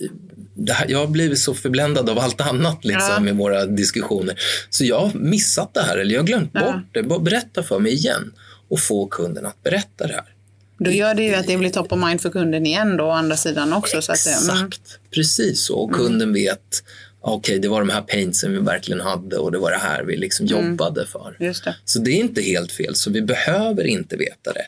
här, 0.74 0.86
jag 0.90 1.00
har 1.00 1.08
blivit 1.08 1.40
så 1.40 1.54
förbländad 1.54 2.10
av 2.10 2.20
allt 2.20 2.42
annat 2.42 2.86
liksom, 2.86 3.28
ja. 3.28 3.34
i 3.34 3.36
våra 3.36 3.66
diskussioner. 3.66 4.40
Så 4.70 4.86
jag 4.86 5.00
har 5.00 5.14
missat 5.14 5.74
det 5.74 5.82
här 5.82 5.98
eller 5.98 6.14
jag 6.14 6.22
har 6.22 6.28
glömt 6.28 6.52
ja. 6.54 6.60
bort 6.60 6.94
det. 6.94 7.04
Bara 7.04 7.20
berätta 7.20 7.64
för 7.64 7.80
mig 7.80 7.94
igen 7.94 8.34
och 8.70 8.80
få 8.80 9.08
kunden 9.08 9.46
att 9.46 9.64
berätta 9.64 10.08
det 10.08 10.14
här. 10.14 10.34
Då 10.80 10.92
gör 10.92 11.16
det 11.16 11.24
ju 11.24 11.36
att 11.36 11.48
det 11.48 11.58
blir 11.58 11.70
top 11.70 11.92
of 11.92 12.00
mind 12.00 12.22
för 12.22 12.30
kunden 12.30 12.66
igen 12.66 12.98
då, 12.98 13.04
å 13.06 13.12
andra 13.12 13.38
sidan 13.38 13.74
också. 13.74 13.98
Exakt, 13.98 14.20
så 14.20 14.52
att 14.52 14.58
mm. 14.58 14.72
precis 15.12 15.66
så. 15.66 15.76
Och 15.76 15.92
kunden 15.92 16.22
mm. 16.30 16.34
vet 16.34 16.84
okej, 17.22 17.38
okay, 17.38 17.60
det 17.60 17.68
var 17.68 17.80
de 17.80 17.90
här 17.90 18.02
paintsen 18.02 18.52
vi 18.52 18.60
verkligen 18.60 19.02
hade 19.02 19.38
och 19.38 19.52
det 19.52 19.58
var 19.58 19.72
det 19.72 19.78
här 19.78 20.04
vi 20.04 20.18
liksom 20.18 20.48
mm. 20.48 20.70
jobbade 20.70 21.06
för. 21.06 21.36
Det. 21.40 21.76
Så 21.86 22.00
det 22.00 22.12
är 22.12 22.16
inte 22.16 22.42
helt 22.42 22.72
fel, 22.72 22.96
så 22.96 23.12
vi 23.12 23.22
behöver 23.22 23.84
inte 23.84 24.18
veta 24.18 24.54
det. 24.54 24.66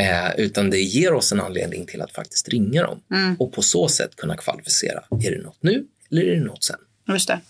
Eh, 0.00 0.30
utan 0.36 0.70
det 0.70 0.80
ger 0.80 1.12
oss 1.12 1.32
en 1.32 1.40
anledning 1.40 1.86
till 1.86 2.02
att 2.02 2.12
faktiskt 2.12 2.48
ringa 2.48 2.82
dem 2.82 3.00
mm. 3.10 3.36
och 3.38 3.52
på 3.52 3.62
så 3.62 3.88
sätt 3.88 4.16
kunna 4.16 4.36
kvalificera. 4.36 5.00
Är 5.24 5.30
det 5.30 5.42
något 5.42 5.58
nu 5.60 5.84
eller 6.10 6.22
är 6.22 6.36
det 6.36 6.44
något 6.44 6.64
sen? 6.64 6.76
Just 7.08 7.28
det. 7.28 7.40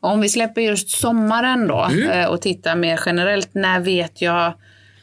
Om 0.00 0.20
vi 0.20 0.28
släpper 0.28 0.60
just 0.60 0.90
sommaren 0.90 1.68
då 1.68 1.84
mm. 1.84 2.10
eh, 2.10 2.26
och 2.26 2.42
tittar 2.42 2.76
mer 2.76 3.00
generellt. 3.06 3.54
När 3.54 3.80
vet 3.80 4.22
jag 4.22 4.54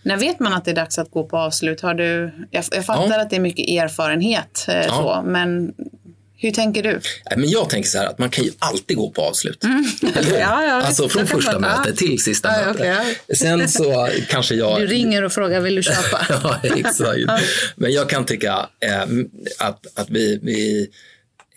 när 0.04 0.18
vet 0.18 0.40
man 0.40 0.54
att 0.54 0.66
det 0.66 0.72
är 0.72 0.76
dags 0.76 1.00
att 1.00 1.12
gå 1.12 1.24
på 1.24 1.38
avslut? 1.38 1.82
Har 1.82 1.94
du, 1.94 2.32
jag, 2.52 2.64
jag 2.72 2.86
fattar 2.86 3.18
ja. 3.18 3.22
att 3.22 3.30
det 3.30 3.36
är 3.36 3.40
mycket 3.40 3.70
erfarenhet, 3.70 4.66
eh, 4.70 4.76
ja. 4.76 4.90
så, 4.90 5.22
men 5.26 5.74
hur 6.48 6.52
tänker 6.52 6.84
du? 6.84 7.00
Men 7.36 7.50
jag 7.50 7.70
tänker 7.70 7.90
så 7.90 7.98
här 7.98 8.06
att 8.06 8.18
man 8.18 8.30
kan 8.30 8.44
ju 8.44 8.52
alltid 8.60 8.98
gå 8.98 9.10
på 9.10 9.22
avslut. 9.22 9.64
Mm. 9.64 9.86
ja, 10.26 10.64
ja, 10.64 10.82
alltså 10.82 11.10
från 11.10 11.28
första 11.28 11.60
mötet 11.60 11.98
till 11.98 12.24
sista 12.24 12.50
ja, 12.50 12.66
mötet. 12.66 12.82
Okay. 12.82 13.36
Sen 13.36 13.70
så 13.70 14.10
kanske 14.30 14.56
jag... 14.56 14.80
Du 14.80 14.88
ringer 14.88 15.24
och 15.24 15.32
frågar, 15.32 15.62
vill 15.62 15.76
du 15.76 15.84
köpa? 15.84 16.26
ja, 16.44 16.60
exakt. 16.64 17.20
Men 17.76 17.92
jag 17.92 18.10
kan 18.10 18.26
tycka 18.26 18.70
eh, 18.80 19.02
att, 19.60 20.00
att 20.00 20.10
vi, 20.10 20.40
vi 20.42 20.90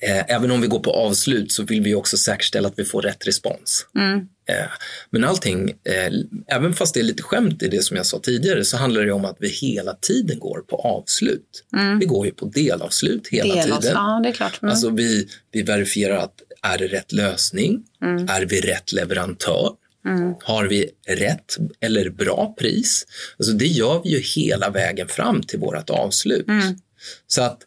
även 0.01 0.51
om 0.51 0.61
vi 0.61 0.67
går 0.67 0.79
på 0.79 0.91
avslut 0.91 1.53
så 1.53 1.63
vill 1.63 1.83
vi 1.83 1.95
också 1.95 2.17
säkerställa 2.17 2.69
att 2.69 2.79
vi 2.79 2.85
får 2.85 3.03
rätt 3.03 3.27
respons. 3.27 3.87
Mm. 3.99 4.19
Eh, 4.49 4.71
men 5.11 5.25
allting, 5.25 5.71
eh, 5.71 6.13
även 6.47 6.75
fast 6.75 6.95
det 6.95 7.01
är 7.01 7.05
lite 7.05 7.23
skämt 7.23 7.63
i 7.63 7.69
det 7.69 7.83
som 7.83 7.97
jag 7.97 8.07
sa 8.07 8.19
tidigare, 8.19 8.65
så 8.65 8.77
handlar 8.77 9.03
det 9.03 9.13
om 9.13 9.25
att 9.25 9.37
vi 9.41 9.49
hela 9.49 9.95
tiden 9.95 10.39
går 10.39 10.61
på 10.61 10.77
avslut. 10.77 11.65
Mm. 11.77 11.99
Vi 11.99 12.07
går 12.07 12.27
ju 12.27 12.33
på 12.33 12.47
delavslut 12.47 13.29
hela 13.29 13.55
Delavs 13.55 13.81
tiden. 13.81 13.97
Ja, 13.97 14.21
det 14.23 14.29
är 14.29 14.33
klart. 14.33 14.63
Mm. 14.63 14.71
Alltså 14.71 14.91
vi, 14.91 15.29
vi 15.53 15.63
verifierar 15.63 16.17
att 16.17 16.35
är 16.63 16.79
det 16.79 16.87
rätt 16.87 17.13
lösning? 17.13 17.83
Mm. 18.03 18.29
Är 18.29 18.47
vi 18.47 18.61
rätt 18.61 18.93
leverantör? 18.93 19.71
Mm. 20.07 20.35
Har 20.43 20.65
vi 20.65 20.91
rätt 21.09 21.57
eller 21.81 22.11
bra 22.11 22.55
pris? 22.59 23.07
Alltså 23.39 23.53
det 23.53 23.67
gör 23.67 24.01
vi 24.05 24.11
ju 24.11 24.21
hela 24.21 24.71
vägen 24.71 25.09
fram 25.09 25.43
till 25.43 25.59
vårt 25.59 25.91
avslut. 25.91 26.49
Mm. 26.49 26.79
Så 27.27 27.43
att 27.43 27.59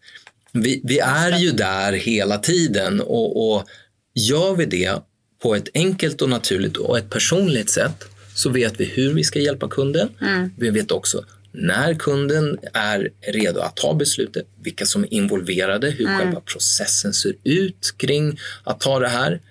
vi, 0.52 0.82
vi 0.84 1.00
är 1.00 1.40
ju 1.40 1.52
där 1.52 1.94
hela 1.94 2.38
tiden 2.38 3.02
och, 3.02 3.54
och 3.54 3.68
gör 4.16 4.56
vi 4.56 4.66
det 4.66 5.02
på 5.42 5.56
ett 5.56 5.70
enkelt 5.74 6.22
och 6.22 6.30
naturligt 6.30 6.78
och 6.78 6.98
ett 6.98 7.10
personligt 7.10 7.70
sätt 7.70 8.06
så 8.36 8.50
vet 8.50 8.80
vi 8.80 8.86
hur 8.86 9.14
vi 9.14 9.24
ska 9.24 9.40
hjälpa 9.40 9.68
kunden. 9.68 10.10
Mm. 10.22 10.52
Vi 10.58 10.70
vet 10.70 10.92
också 10.92 11.24
när 11.52 11.94
kunden 11.94 12.58
är 12.74 13.10
redo 13.22 13.60
att 13.60 13.76
ta 13.76 13.94
beslutet, 13.94 14.46
vilka 14.64 14.86
som 14.86 15.04
är 15.04 15.14
involverade, 15.14 15.90
hur 15.90 16.08
mm. 16.08 16.20
själva 16.20 16.42
processen 16.42 17.14
ser 17.14 17.34
ut 17.44 17.94
kring 17.98 18.40
att 18.64 18.80
ta 18.80 19.00
det 19.00 19.08
här. 19.08 19.42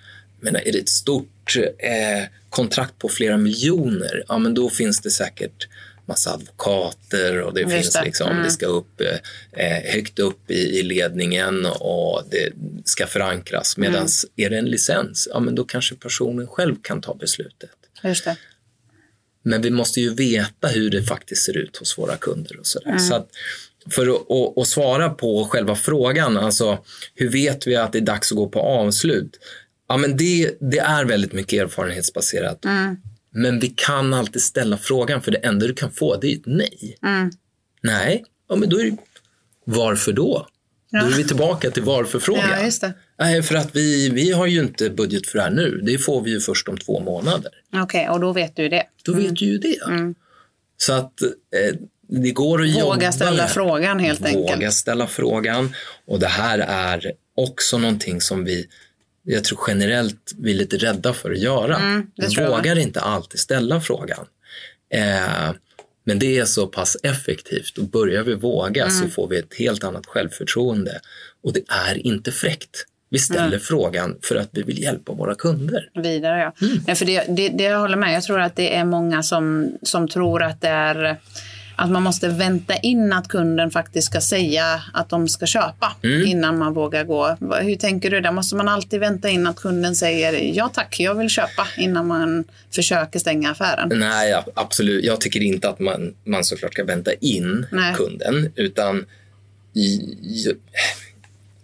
Men 0.40 0.56
är 0.56 0.72
det 0.72 0.78
ett 0.78 0.88
stort 0.88 1.56
eh, 1.78 2.28
kontrakt 2.50 2.98
på 2.98 3.08
flera 3.08 3.36
miljoner, 3.36 4.24
ja 4.28 4.38
men 4.38 4.54
då 4.54 4.70
finns 4.70 5.00
det 5.00 5.10
säkert 5.10 5.68
massa 6.08 6.32
advokater 6.32 7.40
och 7.40 7.54
det 7.54 7.60
Just 7.60 7.72
finns 7.72 7.92
det. 7.92 8.04
liksom, 8.04 8.30
mm. 8.30 8.42
det 8.42 8.50
ska 8.50 8.66
upp 8.66 9.00
eh, 9.52 9.92
högt 9.92 10.18
upp 10.18 10.50
i, 10.50 10.78
i, 10.78 10.82
ledningen 10.82 11.66
och 11.66 12.22
det 12.30 12.52
ska 12.84 13.06
förankras. 13.06 13.76
Medan 13.76 13.94
mm. 13.94 14.08
är 14.36 14.50
det 14.50 14.58
en 14.58 14.70
licens, 14.70 15.28
ja 15.32 15.40
men 15.40 15.54
då 15.54 15.64
kanske 15.64 15.94
personen 15.94 16.46
själv 16.46 16.76
kan 16.82 17.00
ta 17.00 17.14
beslutet. 17.14 17.70
Just 18.02 18.24
det. 18.24 18.36
Men 19.42 19.62
vi 19.62 19.70
måste 19.70 20.00
ju 20.00 20.14
veta 20.14 20.68
hur 20.68 20.90
det 20.90 21.02
faktiskt 21.02 21.44
ser 21.44 21.56
ut 21.56 21.76
hos 21.76 21.98
våra 21.98 22.16
kunder 22.16 22.58
och 22.58 22.66
sådär. 22.66 22.90
Mm. 22.90 22.98
Så 22.98 23.14
att, 23.14 23.28
för 23.90 24.06
att, 24.06 24.58
att, 24.58 24.68
svara 24.68 25.10
på 25.10 25.44
själva 25.44 25.76
frågan, 25.76 26.36
alltså 26.36 26.78
hur 27.14 27.28
vet 27.28 27.66
vi 27.66 27.76
att 27.76 27.92
det 27.92 27.98
är 27.98 28.02
dags 28.02 28.32
att 28.32 28.36
gå 28.36 28.48
på 28.48 28.60
avslut? 28.60 29.38
Ja, 29.88 29.96
men 29.96 30.16
det, 30.16 30.56
det 30.60 30.78
är 30.78 31.04
väldigt 31.04 31.32
mycket 31.32 31.62
erfarenhetsbaserat. 31.62 32.64
Mm. 32.64 32.96
Men 33.30 33.60
vi 33.60 33.68
kan 33.68 34.14
alltid 34.14 34.42
ställa 34.42 34.78
frågan, 34.78 35.22
för 35.22 35.30
det 35.30 35.38
enda 35.38 35.66
du 35.66 35.74
kan 35.74 35.90
få 35.90 36.16
det 36.16 36.32
är 36.32 36.36
ett 36.36 36.46
nej. 36.46 36.96
Mm. 37.02 37.30
Nej, 37.82 38.24
ja, 38.48 38.56
men 38.56 38.68
då 38.68 38.80
är 38.80 38.84
det, 38.84 38.96
varför 39.64 40.12
då? 40.12 40.46
Ja. 40.90 41.00
Då 41.00 41.06
är 41.06 41.10
vi 41.10 41.24
tillbaka 41.24 41.70
till 41.70 41.82
varför-frågan. 41.82 42.70
Ja, 42.80 42.92
Nej, 43.18 43.42
för 43.42 43.54
att 43.54 43.76
vi, 43.76 44.08
vi 44.08 44.32
har 44.32 44.46
ju 44.46 44.60
inte 44.60 44.90
budget 44.90 45.26
för 45.26 45.38
det 45.38 45.44
här 45.44 45.50
nu. 45.50 45.80
Det 45.82 45.98
får 45.98 46.22
vi 46.22 46.30
ju 46.30 46.40
först 46.40 46.68
om 46.68 46.78
två 46.78 47.00
månader. 47.00 47.52
Okej, 47.68 47.82
okay, 47.82 48.08
och 48.08 48.20
då 48.20 48.32
vet 48.32 48.56
du 48.56 48.68
det. 48.68 48.84
Då 49.04 49.12
mm. 49.12 49.24
vet 49.24 49.36
du 49.36 49.44
ju 49.44 49.58
det. 49.58 49.82
Mm. 49.86 50.14
Så 50.76 50.92
att 50.92 51.22
eh, 51.22 51.76
det 52.08 52.30
går 52.30 52.62
att 52.62 52.70
jobba 52.70 52.94
Våga 52.94 53.12
ställa 53.12 53.42
med. 53.42 53.50
frågan 53.50 53.98
helt 53.98 54.20
Våga 54.20 54.52
enkelt. 54.54 54.74
ställa 54.74 55.06
frågan. 55.06 55.74
Och 56.06 56.18
det 56.18 56.28
här 56.28 56.58
är 56.58 57.12
också 57.34 57.78
någonting 57.78 58.20
som 58.20 58.44
vi, 58.44 58.66
jag 59.34 59.44
tror 59.44 59.60
generellt, 59.68 60.32
vi 60.38 60.50
är 60.50 60.54
lite 60.56 60.76
rädda 60.76 61.12
för 61.12 61.30
att 61.30 61.38
göra. 61.38 61.76
Mm, 61.76 62.06
vi 62.16 62.44
vågar 62.44 62.78
inte 62.78 63.00
alltid 63.00 63.40
ställa 63.40 63.80
frågan. 63.80 64.26
Eh, 64.94 65.52
men 66.04 66.18
det 66.18 66.38
är 66.38 66.44
så 66.44 66.66
pass 66.66 66.96
effektivt 67.02 67.78
och 67.78 67.84
börjar 67.84 68.22
vi 68.22 68.34
våga 68.34 68.82
Mm. 68.82 68.94
så 68.94 69.08
får 69.08 69.28
vi 69.28 69.38
ett 69.38 69.54
helt 69.58 69.84
annat 69.84 70.06
självförtroende. 70.06 71.00
Och 71.44 71.52
det 71.52 71.62
är 71.88 72.06
inte 72.06 72.32
fräckt. 72.32 72.84
Vi 73.10 73.18
ställer 73.18 73.46
Mm. 73.46 73.60
frågan 73.60 74.16
för 74.22 74.36
att 74.36 74.48
vi 74.52 74.62
vill 74.62 74.82
hjälpa 74.82 75.12
våra 75.12 75.34
kunder. 75.34 75.90
Vidare, 75.94 76.38
ja. 76.40 76.66
Mm. 76.66 76.78
ja 76.86 76.94
för 76.94 77.04
det, 77.04 77.24
det, 77.28 77.48
det 77.48 77.64
jag 77.64 77.78
håller 77.78 77.96
med. 77.96 78.14
Jag 78.14 78.22
tror 78.22 78.40
att 78.40 78.56
det 78.56 78.76
är 78.76 78.84
många 78.84 79.22
som, 79.22 79.72
som 79.82 80.08
tror 80.08 80.42
att 80.42 80.60
det 80.60 80.68
är 80.68 81.16
att 81.78 81.90
man 81.90 82.02
måste 82.02 82.28
vänta 82.28 82.76
in 82.76 83.12
att 83.12 83.28
kunden 83.28 83.70
faktiskt 83.70 84.06
ska 84.06 84.20
säga 84.20 84.82
att 84.92 85.08
de 85.08 85.28
ska 85.28 85.46
köpa 85.46 85.96
Mm. 86.02 86.26
innan 86.26 86.58
man 86.58 86.74
vågar 86.74 87.04
gå. 87.04 87.36
Hur 87.60 87.76
tänker 87.76 88.10
du 88.10 88.20
där? 88.20 88.32
Måste 88.32 88.56
man 88.56 88.68
alltid 88.68 89.00
vänta 89.00 89.28
in 89.28 89.46
att 89.46 89.56
kunden 89.56 89.96
säger 89.96 90.32
ja 90.56 90.70
tack, 90.74 91.00
jag 91.00 91.14
vill 91.14 91.28
köpa 91.28 91.68
innan 91.76 92.06
man 92.06 92.44
försöker 92.70 93.18
stänga 93.18 93.50
affären? 93.50 93.88
Nej, 93.94 94.30
ja, 94.30 94.44
absolut. 94.54 95.04
Jag 95.04 95.20
tycker 95.20 95.40
inte 95.40 95.68
att 95.68 95.78
man, 95.80 96.14
man 96.24 96.44
såklart 96.44 96.72
ska 96.72 96.84
vänta 96.84 97.12
in 97.12 97.66
Nej. 97.72 97.94
kunden, 97.94 98.52
utan 98.56 99.06
i, 99.74 99.86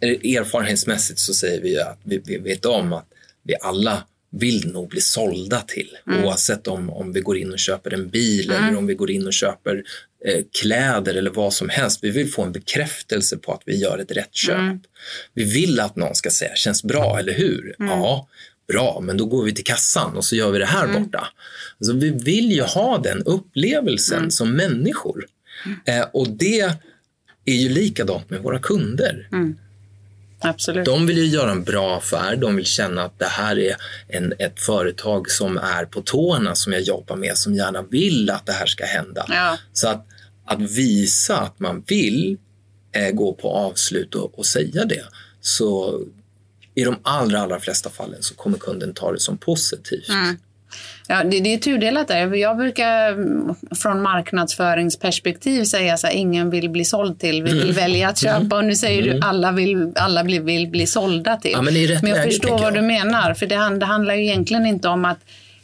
i, 0.01 0.37
erfarenhetsmässigt 0.37 1.19
så 1.19 1.35
säger 1.35 1.61
vi 1.63 1.81
att 1.81 1.99
vi, 2.03 2.23
vi 2.25 2.39
vet 2.39 2.65
om 2.65 2.93
att 2.93 3.07
vi 3.43 3.55
alla 3.63 4.03
vill 4.39 4.73
nog 4.73 4.89
bli 4.89 5.01
sålda 5.01 5.61
till. 5.61 5.89
Oavsett 6.25 6.67
om, 6.67 6.91
om 6.91 7.13
vi 7.13 7.21
går 7.21 7.37
in 7.39 7.53
och 7.53 7.59
köper 7.59 7.95
en 7.95 8.09
bil 8.09 8.51
eller 8.51 8.77
om 8.79 8.87
vi 8.87 8.95
går 8.95 9.11
in 9.11 9.27
och 9.27 9.33
köper 9.33 9.83
eh, 10.25 10.45
kläder 10.61 11.15
eller 11.15 11.31
vad 11.31 11.53
som 11.53 11.69
helst. 11.69 11.99
Vi 12.03 12.11
vill 12.11 12.33
få 12.33 12.43
en 12.43 12.53
bekräftelse 12.53 13.37
på 13.37 13.53
att 13.53 13.63
vi 13.67 13.77
gör 13.77 13.99
ett 13.99 14.11
rätt 14.13 14.35
köp. 14.35 14.81
Vi 15.35 15.45
vill 15.45 15.81
att 15.81 15.97
någon 15.97 16.15
ska 16.15 16.31
säga, 16.31 16.55
känns 16.55 16.85
bra, 16.85 17.19
eller 17.19 17.33
hur? 17.33 17.75
Ja, 17.79 18.29
bra, 18.69 19.01
men 19.03 19.17
då 19.17 19.27
går 19.27 19.45
vi 19.45 19.55
till 19.55 19.65
kassan 19.65 20.17
och 20.17 20.25
så 20.25 20.37
gör 20.37 20.51
vi 20.51 20.59
det 20.59 20.67
här 20.67 20.87
borta. 21.01 21.29
Alltså, 21.81 21.93
vi 21.93 22.11
vill 22.11 22.53
ju 22.53 22.63
ha 22.63 22.99
den 22.99 23.23
upplevelsen 23.23 24.31
som 24.31 24.53
människor. 24.53 25.27
Eh, 25.87 26.07
och 26.13 26.29
det 26.31 26.61
är 27.45 27.55
ju 27.55 27.69
likadant 27.69 28.31
med 28.31 28.41
våra 28.43 28.59
kunder. 28.59 29.29
Absolut. 30.45 30.85
De 30.85 31.07
vill 31.07 31.19
ju 31.19 31.27
göra 31.27 31.51
en 31.51 31.65
bra 31.65 31.97
affär. 31.97 32.37
De 32.37 32.57
vill 32.57 32.65
känna 32.67 33.03
att 33.03 33.19
det 33.19 33.25
här 33.25 33.59
är 33.59 33.77
en, 34.09 34.33
ett 34.39 34.61
företag 34.61 35.31
som 35.31 35.59
är 35.59 35.85
på 35.85 36.01
tårna 36.01 36.55
som 36.55 36.73
jag 36.73 36.83
jobbar 36.83 37.17
med, 37.17 37.37
som 37.37 37.55
gärna 37.55 37.83
vill 37.83 38.31
att 38.31 38.47
det 38.47 38.53
här 38.53 38.67
ska 38.67 38.85
hända. 38.85 39.25
Ja. 39.29 39.59
Så 39.73 39.89
att, 39.89 40.07
att 40.47 40.61
visa 40.61 41.39
att 41.39 41.61
man 41.61 41.85
vill 41.87 42.37
eh, 42.93 43.11
gå 43.11 43.33
på 43.33 43.51
avslut 43.51 44.15
och, 44.15 44.39
och 44.39 44.47
säga 44.47 44.85
det, 44.85 45.05
så 45.41 46.01
i 46.75 46.85
de 46.85 46.97
allra, 47.03 47.41
allra 47.41 47.61
flesta 47.61 47.91
fallen 47.91 48.23
så 48.23 48.35
kommer 48.35 48.59
kunden 48.59 48.95
ta 48.95 49.13
det 49.13 49.21
som 49.21 49.39
positivt. 49.39 50.09
Ja, 51.09 51.25
det, 51.25 51.41
det 51.41 51.55
är 51.55 51.59
tudelat 51.59 52.09
där. 52.09 52.35
Jag 52.35 52.57
brukar 52.57 53.13
mm, 53.13 53.55
från 53.83 54.03
marknadsföringsperspektiv 54.03 55.65
säga 55.65 55.97
så 55.97 56.07
här, 56.07 56.15
ingen 56.15 56.51
vill 56.51 56.71
bli 56.71 56.85
såld 56.85 57.21
till, 57.21 57.43
vi 57.43 57.51
Mm. 57.51 57.65
vill 57.65 57.73
välja 57.75 58.09
att 58.09 58.19
köpa. 58.19 58.57
Och 58.57 58.65
nu 58.65 58.75
säger 58.75 59.03
du 59.03 59.21
alla 59.25 59.53
vill, 59.53 59.93
alla 59.97 60.23
vill, 60.23 60.41
vill 60.41 60.69
bli 60.69 60.87
sålda 60.87 61.37
till. 61.37 61.51
Ja, 61.51 61.63
men 61.63 61.75
rätt 61.75 61.91
jag 61.91 62.03
läge, 62.03 62.23
förstår 62.23 62.51
vad 62.51 62.61
jag. 62.63 62.75
du 62.75 62.81
menar, 62.83 63.35
för 63.35 63.47
det, 63.47 63.79
det 63.79 63.87
handlar 63.87 64.15
ju 64.15 64.23
egentligen 64.23 64.67
inte 64.67 64.89
om 64.89 65.05
att 65.05 65.19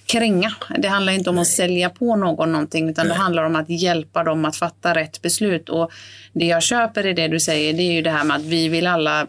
kränga. 0.07 0.53
Det 0.79 0.89
handlar 0.89 1.13
inte 1.13 1.31
om 1.31 1.39
att 1.39 1.47
sälja 1.47 1.91
på 1.91 2.17
någon 2.17 2.53
någonting, 2.53 2.89
utan 2.91 3.09
det 3.09 3.15
handlar 3.15 3.45
om 3.45 3.57
att 3.57 3.69
hjälpa 3.71 4.25
dem 4.25 4.45
att 4.45 4.57
fatta 4.57 4.95
rätt 4.95 5.23
beslut. 5.23 5.69
Och 5.69 5.91
det 6.33 6.47
jag 6.47 6.63
köper 6.63 7.07
i 7.07 7.13
det 7.13 7.29
du 7.29 7.41
säger, 7.41 7.73
det 7.73 7.83
är 7.83 7.93
ju 7.93 8.03
det 8.03 8.11
här 8.11 8.25
med 8.25 8.37
att 8.37 8.43
vi 8.43 8.69
vill 8.69 8.87
alla 8.87 9.27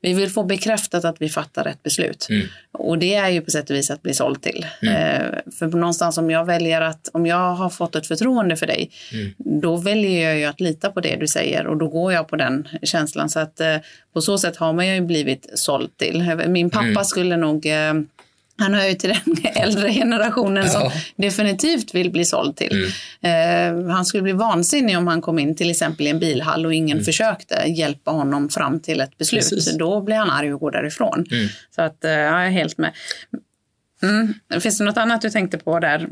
vi 0.00 0.14
vill 0.14 0.30
få 0.30 0.42
bekräftat 0.44 1.04
att 1.04 1.16
vi 1.18 1.28
fattar 1.28 1.64
rätt 1.64 1.82
beslut. 1.82 2.26
Mm. 2.30 2.46
Och 2.72 2.98
det 2.98 3.14
är 3.14 3.28
ju 3.28 3.40
på 3.40 3.50
sätt 3.50 3.70
och 3.70 3.76
vis 3.76 3.90
att 3.90 4.02
bli 4.02 4.14
såld 4.14 4.42
till. 4.42 4.66
Eh, 4.82 5.52
för 5.58 5.66
någonstans 5.66 6.18
om 6.18 6.30
jag 6.30 6.44
väljer 6.44 6.80
att, 6.80 7.08
om 7.12 7.26
jag 7.26 7.54
har 7.54 7.70
fått 7.70 7.96
ett 7.96 8.06
förtroende 8.06 8.56
för 8.56 8.66
dig, 8.66 8.90
Mm. 9.12 9.34
då 9.60 9.76
väljer 9.76 10.28
jag 10.28 10.38
ju 10.38 10.44
att 10.44 10.60
lita 10.60 10.90
på 10.90 11.00
det 11.00 11.16
du 11.16 11.26
säger 11.26 11.66
och 11.66 11.76
då 11.76 11.88
går 11.88 12.12
jag 12.12 12.28
på 12.28 12.36
den 12.36 12.68
känslan. 12.82 13.28
Så 13.28 13.40
att 13.40 13.60
eh, 13.60 13.76
på 14.12 14.20
så 14.20 14.38
sätt 14.38 14.56
har 14.56 14.72
man 14.72 14.86
ju 14.94 15.00
blivit 15.00 15.50
såld 15.54 15.96
till. 15.96 16.36
Min 16.48 16.70
pappa 16.70 16.84
Mm. 16.86 17.04
skulle 17.04 17.36
nog 17.36 17.66
eh, 17.66 17.94
han 18.58 18.74
hör 18.74 18.86
ju 18.88 18.94
till 18.94 19.10
den 19.10 19.52
äldre 19.54 19.92
generationen 19.92 20.68
som 20.70 20.82
Ja. 20.82 20.92
definitivt 21.16 21.94
vill 21.94 22.10
bli 22.10 22.24
såld 22.24 22.56
till. 22.56 22.92
Eh, 23.20 23.90
han 23.90 24.04
skulle 24.04 24.22
bli 24.22 24.32
vansinnig 24.32 24.98
om 24.98 25.06
han 25.06 25.20
kom 25.20 25.38
in 25.38 25.56
till 25.56 25.70
exempel 25.70 26.06
i 26.06 26.10
en 26.10 26.18
bilhall 26.18 26.66
och 26.66 26.74
ingen 26.74 27.04
försökte 27.04 27.54
hjälpa 27.66 28.10
honom 28.10 28.48
fram 28.48 28.80
till 28.80 29.00
ett 29.00 29.18
beslut. 29.18 29.40
Precis. 29.50 29.76
Då 29.78 30.00
blir 30.00 30.16
han 30.16 30.30
arg 30.30 30.54
och 30.54 30.60
går 30.60 30.70
därifrån. 30.70 31.26
Mm. 31.30 31.48
Så 31.74 31.82
att, 31.82 32.04
eh, 32.04 32.10
jag 32.10 32.46
är 32.46 32.50
helt 32.50 32.78
med. 32.78 32.92
Mm. 34.02 34.34
Finns 34.60 34.78
det 34.78 34.84
något 34.84 34.96
annat 34.96 35.22
du 35.22 35.30
tänkte 35.30 35.58
på 35.58 35.78
där? 35.80 36.08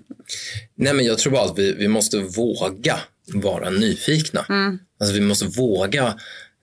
Nej, 0.75 0.93
men 0.95 1.05
jag 1.05 1.19
tror 1.19 1.33
bara 1.33 1.45
att 1.45 1.59
vi, 1.59 1.73
vi 1.73 1.89
måste 1.89 2.19
våga 2.19 2.97
vara 3.35 3.71
nyfikna. 3.71 4.45
Mm. 4.49 4.79
Alltså, 5.01 5.15
vi 5.15 5.21
måste 5.21 5.45
våga 5.45 6.15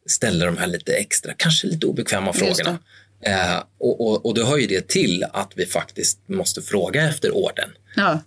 ställa 0.06 0.46
de 0.46 0.58
här 0.58 0.68
lite 0.68 0.94
extra, 0.94 1.34
kanske 1.38 1.68
lite 1.68 1.86
obekväma 1.88 2.34
frågorna. 2.34 2.78
Eh, 3.26 3.64
och, 3.80 4.02
och, 4.08 4.26
och 4.26 4.34
då 4.34 4.44
hör 4.44 4.58
ju 4.58 4.68
det 4.68 4.88
till 4.88 5.26
att 5.34 5.52
vi 5.56 5.66
faktiskt 5.66 6.20
måste 6.26 6.62
fråga 6.62 7.10
efter 7.10 7.32
orden. 7.32 7.70
Ja, 7.96 8.20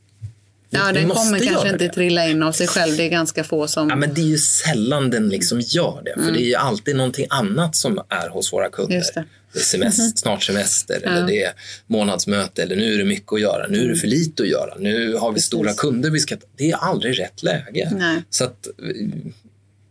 ja 0.71 0.93
den 0.93 1.09
kommer 1.09 1.39
kanske 1.39 1.69
inte 1.69 1.87
det. 1.87 1.93
trilla 1.93 2.29
in 2.29 2.43
av 2.43 2.53
sig 2.53 2.67
själv. 2.67 2.97
Det 2.97 3.03
är 3.03 3.09
ganska 3.09 3.45
få 3.45 3.69
som... 3.69 3.89
Ja, 3.89 3.97
men 3.97 4.15
det 4.15 4.21
är 4.21 4.27
ju 4.27 4.39
sällan 4.39 5.11
den 5.11 5.29
liksom 5.29 5.61
gör 5.61 6.03
det, 6.05 6.23
för 6.25 6.33
det 6.33 6.43
är 6.43 6.47
ju 6.47 6.55
alltid 6.55 6.97
någonting 6.97 7.27
annat 7.31 7.77
som 7.77 8.01
är 8.09 8.29
hos 8.29 8.53
våra 8.53 8.71
kunder. 8.71 8.93
Mm. 8.93 8.99
Just 8.99 9.15
det. 9.15 9.25
är 9.55 9.59
semester, 9.59 10.13
snart 10.17 10.43
semester, 10.43 11.01
eller 11.05 11.27
det 11.27 11.43
är 11.43 11.53
månadsmöte, 11.87 12.63
eller 12.63 12.77
nu 12.77 12.95
är 12.95 12.99
det 12.99 13.05
mycket 13.05 13.33
att 13.33 13.41
göra, 13.41 13.67
nu 13.67 13.85
är 13.85 13.89
det 13.89 13.97
för 13.97 14.09
lite 14.09 14.43
att 14.43 14.49
göra, 14.49 14.75
nu 14.79 15.15
har 15.15 15.33
vi 15.33 15.41
stora 15.41 15.73
kunder 15.73 16.11
vi 16.11 16.21
ska... 16.21 16.37
Det 16.57 16.71
är 16.71 16.77
aldrig 16.77 17.21
rätt 17.21 17.43
läge. 17.43 17.91
Nej. 17.93 18.23
Så 18.31 18.45
att, 18.45 18.67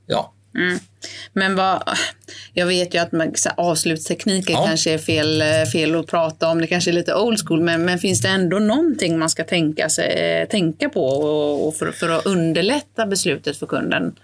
ja. 0.07 0.34
Men 1.33 1.55
vad, 1.55 1.83
jag 2.53 2.65
vet 2.65 2.93
ju 2.93 2.97
att 2.99 3.11
man, 3.11 3.31
så 3.35 3.49
avslutstekniker 3.49 4.53
Ja. 4.53 4.65
kanske 4.67 4.91
är 4.93 4.97
fel, 4.97 5.41
eh, 5.41 5.65
fel 5.71 5.95
att 5.95 6.07
prata 6.07 6.47
om. 6.47 6.61
Det 6.61 6.67
kanske 6.67 6.91
är 6.91 6.93
lite 6.93 7.15
old 7.15 7.39
school. 7.47 7.61
Men, 7.61 7.85
men 7.85 7.99
finns 7.99 8.21
det 8.21 8.27
ändå 8.29 8.59
någonting 8.59 9.19
man 9.19 9.29
ska 9.29 9.43
tänka, 9.43 9.89
sig, 9.89 10.05
eh, 10.41 10.47
tänka 10.47 10.89
på 10.89 11.05
och, 11.07 11.67
och 11.67 11.75
för, 11.75 11.91
för 11.91 12.09
att 12.09 12.25
underlätta 12.25 13.05
beslutet 13.05 13.57
för 13.57 13.65
kunden? 13.65 14.15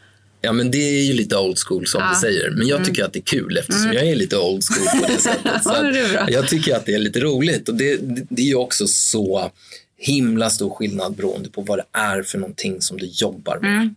Ja, 0.43 0.51
men 0.51 0.71
det 0.71 0.77
är 0.77 1.03
ju 1.03 1.13
lite 1.13 1.37
old 1.37 1.57
school 1.59 1.87
som 1.87 2.01
Ja. 2.01 2.09
du 2.13 2.19
säger. 2.19 2.49
Men 2.49 2.67
jag 2.67 2.85
tycker 2.85 3.03
att 3.03 3.13
det 3.13 3.19
är 3.19 3.23
kul 3.23 3.57
eftersom 3.57 3.93
jag 3.93 4.07
är 4.07 4.15
lite 4.15 4.37
old 4.37 4.63
school 4.63 5.01
på 5.01 5.07
det 5.07 5.17
sättet. 5.21 5.63
Så 5.63 5.81
det 5.83 6.25
jag 6.31 6.47
tycker 6.47 6.75
att 6.75 6.85
det 6.85 6.93
är 6.93 6.99
lite 6.99 7.19
roligt. 7.19 7.69
Och 7.69 7.75
det, 7.75 7.97
det, 7.97 8.25
det 8.29 8.41
är 8.41 8.45
ju 8.45 8.55
också 8.55 8.87
så 8.87 9.51
himla 9.97 10.49
stor 10.49 10.69
skillnad 10.69 11.15
beroende 11.15 11.49
på 11.49 11.61
vad 11.61 11.77
det 11.77 11.85
är 11.99 12.23
för 12.23 12.37
någonting 12.37 12.81
som 12.81 12.97
du 12.97 13.05
jobbar 13.05 13.59
med. 13.59 13.93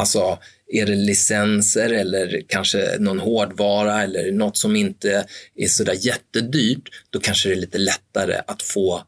Alltså, 0.00 0.38
är 0.72 0.86
det 0.86 0.94
licenser 0.94 1.92
eller 1.92 2.42
kanske 2.48 2.96
någon 2.98 3.20
hårdvara 3.20 4.02
eller 4.02 4.32
något 4.32 4.56
som 4.56 4.76
inte 4.76 5.26
är 5.56 5.68
sådär 5.68 5.96
jättedyrt, 6.00 6.88
då 7.10 7.20
kanske 7.20 7.48
det 7.48 7.54
är 7.54 7.60
lite 7.60 7.78
lättare 7.78 8.40
att 8.46 8.62
få 8.62 9.02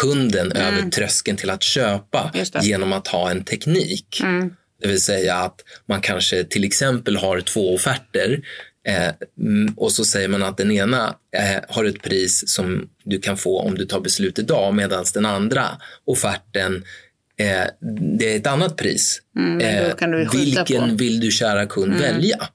kunden 0.00 0.52
över 0.52 0.90
tröskeln 0.90 1.36
till 1.36 1.50
att 1.50 1.62
köpa 1.62 2.32
genom 2.62 2.92
att 2.92 3.08
ha 3.08 3.30
en 3.30 3.44
teknik. 3.44 4.20
Det 4.82 4.88
vill 4.88 5.00
säga 5.00 5.36
att 5.36 5.60
man 5.86 6.00
kanske 6.00 6.44
till 6.44 6.64
exempel 6.64 7.16
har 7.16 7.40
två 7.40 7.74
offerter 7.74 8.40
eh, 8.88 9.10
mm, 9.40 9.74
och 9.76 9.92
så 9.92 10.04
säger 10.04 10.28
man 10.28 10.42
att 10.42 10.56
den 10.56 10.70
ena 10.70 11.16
eh, 11.36 11.62
har 11.68 11.84
ett 11.84 12.02
pris 12.02 12.48
som 12.48 12.88
du 13.04 13.18
kan 13.20 13.36
få 13.36 13.60
om 13.60 13.74
du 13.74 13.84
tar 13.84 14.00
beslut 14.00 14.38
idag 14.38 14.74
medan 14.74 15.04
den 15.14 15.26
andra 15.26 15.68
offerten 16.04 16.84
eh, 17.42 17.66
det 18.18 18.32
är 18.32 18.36
ett 18.36 18.46
annat 18.46 18.76
pris. 18.76 19.20
Mm, 19.36 19.60
skjuta 20.26 20.38
vilken 20.38 20.90
på. 20.90 20.96
vill 20.96 21.20
du 21.20 21.30
kära 21.30 21.66
kund 21.66 21.94
välja? 21.94 22.48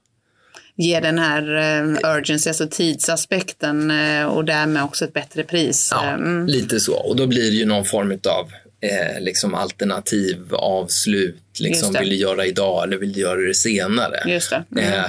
Ge 0.76 1.00
den 1.00 1.18
här 1.18 1.56
eh, 1.56 2.16
urgency, 2.16 2.50
alltså 2.50 2.68
tidsaspekten 2.70 3.90
eh, 3.90 4.24
och 4.24 4.44
därmed 4.44 4.82
också 4.82 5.04
ett 5.04 5.12
bättre 5.12 5.42
pris. 5.44 5.88
Ja, 5.92 6.06
Eh, 6.06 6.14
mm. 6.14 6.46
lite 6.46 6.80
så. 6.80 6.94
Och 6.94 7.16
då 7.16 7.26
blir 7.26 7.50
det 7.50 7.56
ju 7.56 7.64
någon 7.64 7.84
form 7.84 8.10
av 8.10 8.52
eh, 8.80 9.20
liksom 9.20 9.54
alternativ 9.54 10.54
avslut. 10.54 11.42
Liksom, 11.60 11.96
vill 12.00 12.08
du 12.10 12.16
göra 12.16 12.46
idag 12.46 12.84
eller 12.84 12.96
vill 12.96 13.12
du 13.12 13.20
göra 13.20 13.40
det 13.40 13.54
senare? 13.54 14.32
Just 14.32 14.50
det. 14.50 14.64
Mm. 14.72 14.94
Eh, 14.94 15.04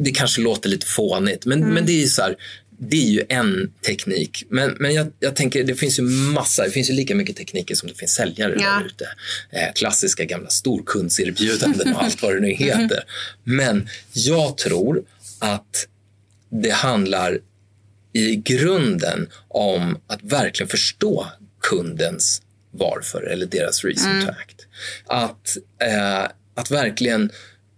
det 0.00 0.10
kanske 0.10 0.40
låter 0.40 0.68
lite 0.68 0.86
fånigt, 0.86 1.46
men, 1.46 1.60
men 1.60 1.86
det 1.86 1.92
är 1.92 2.00
ju 2.00 2.06
så 2.06 2.22
här, 2.22 2.36
det 2.80 2.96
är 2.96 3.10
ju 3.10 3.24
en 3.28 3.72
teknik. 3.86 4.44
Men, 4.50 4.76
men 4.80 4.94
jag, 4.94 5.12
jag 5.20 5.36
tänker, 5.36 5.64
det 5.64 5.74
finns 5.74 5.98
ju 5.98 6.02
massa, 6.02 6.64
det 6.64 6.70
finns 6.70 6.90
ju 6.90 6.94
lika 6.94 7.14
mycket 7.14 7.36
tekniker 7.36 7.74
som 7.74 7.88
det 7.88 7.94
finns 7.94 8.14
säljare 8.14 8.56
Ja. 8.60 8.70
där 8.70 8.86
ute. 8.86 9.08
Eh, 9.50 9.72
klassiska 9.74 10.24
gamla 10.24 10.48
storkundserbjudanden 10.48 11.94
och 11.94 12.02
allt 12.02 12.22
vad 12.22 12.34
det 12.34 12.40
nu 12.40 12.52
Mm. 12.52 12.58
heter. 12.80 13.04
Men 13.44 13.88
jag 14.12 14.56
tror 14.58 15.02
att 15.38 15.88
det 16.50 16.70
handlar 16.70 17.38
i 18.12 18.36
grunden 18.36 19.28
om 19.48 19.98
att 20.06 20.22
verkligen 20.22 20.68
förstå 20.68 21.26
kundens 21.70 22.42
varför 22.70 23.22
eller 23.22 23.46
deras 23.46 23.84
reason 23.84 24.10
mm. 24.12 24.26
to 24.26 24.30
act. 24.32 24.66
Att, 25.06 25.56
eh, 25.82 26.30
att 26.54 26.70
verkligen 26.70 27.30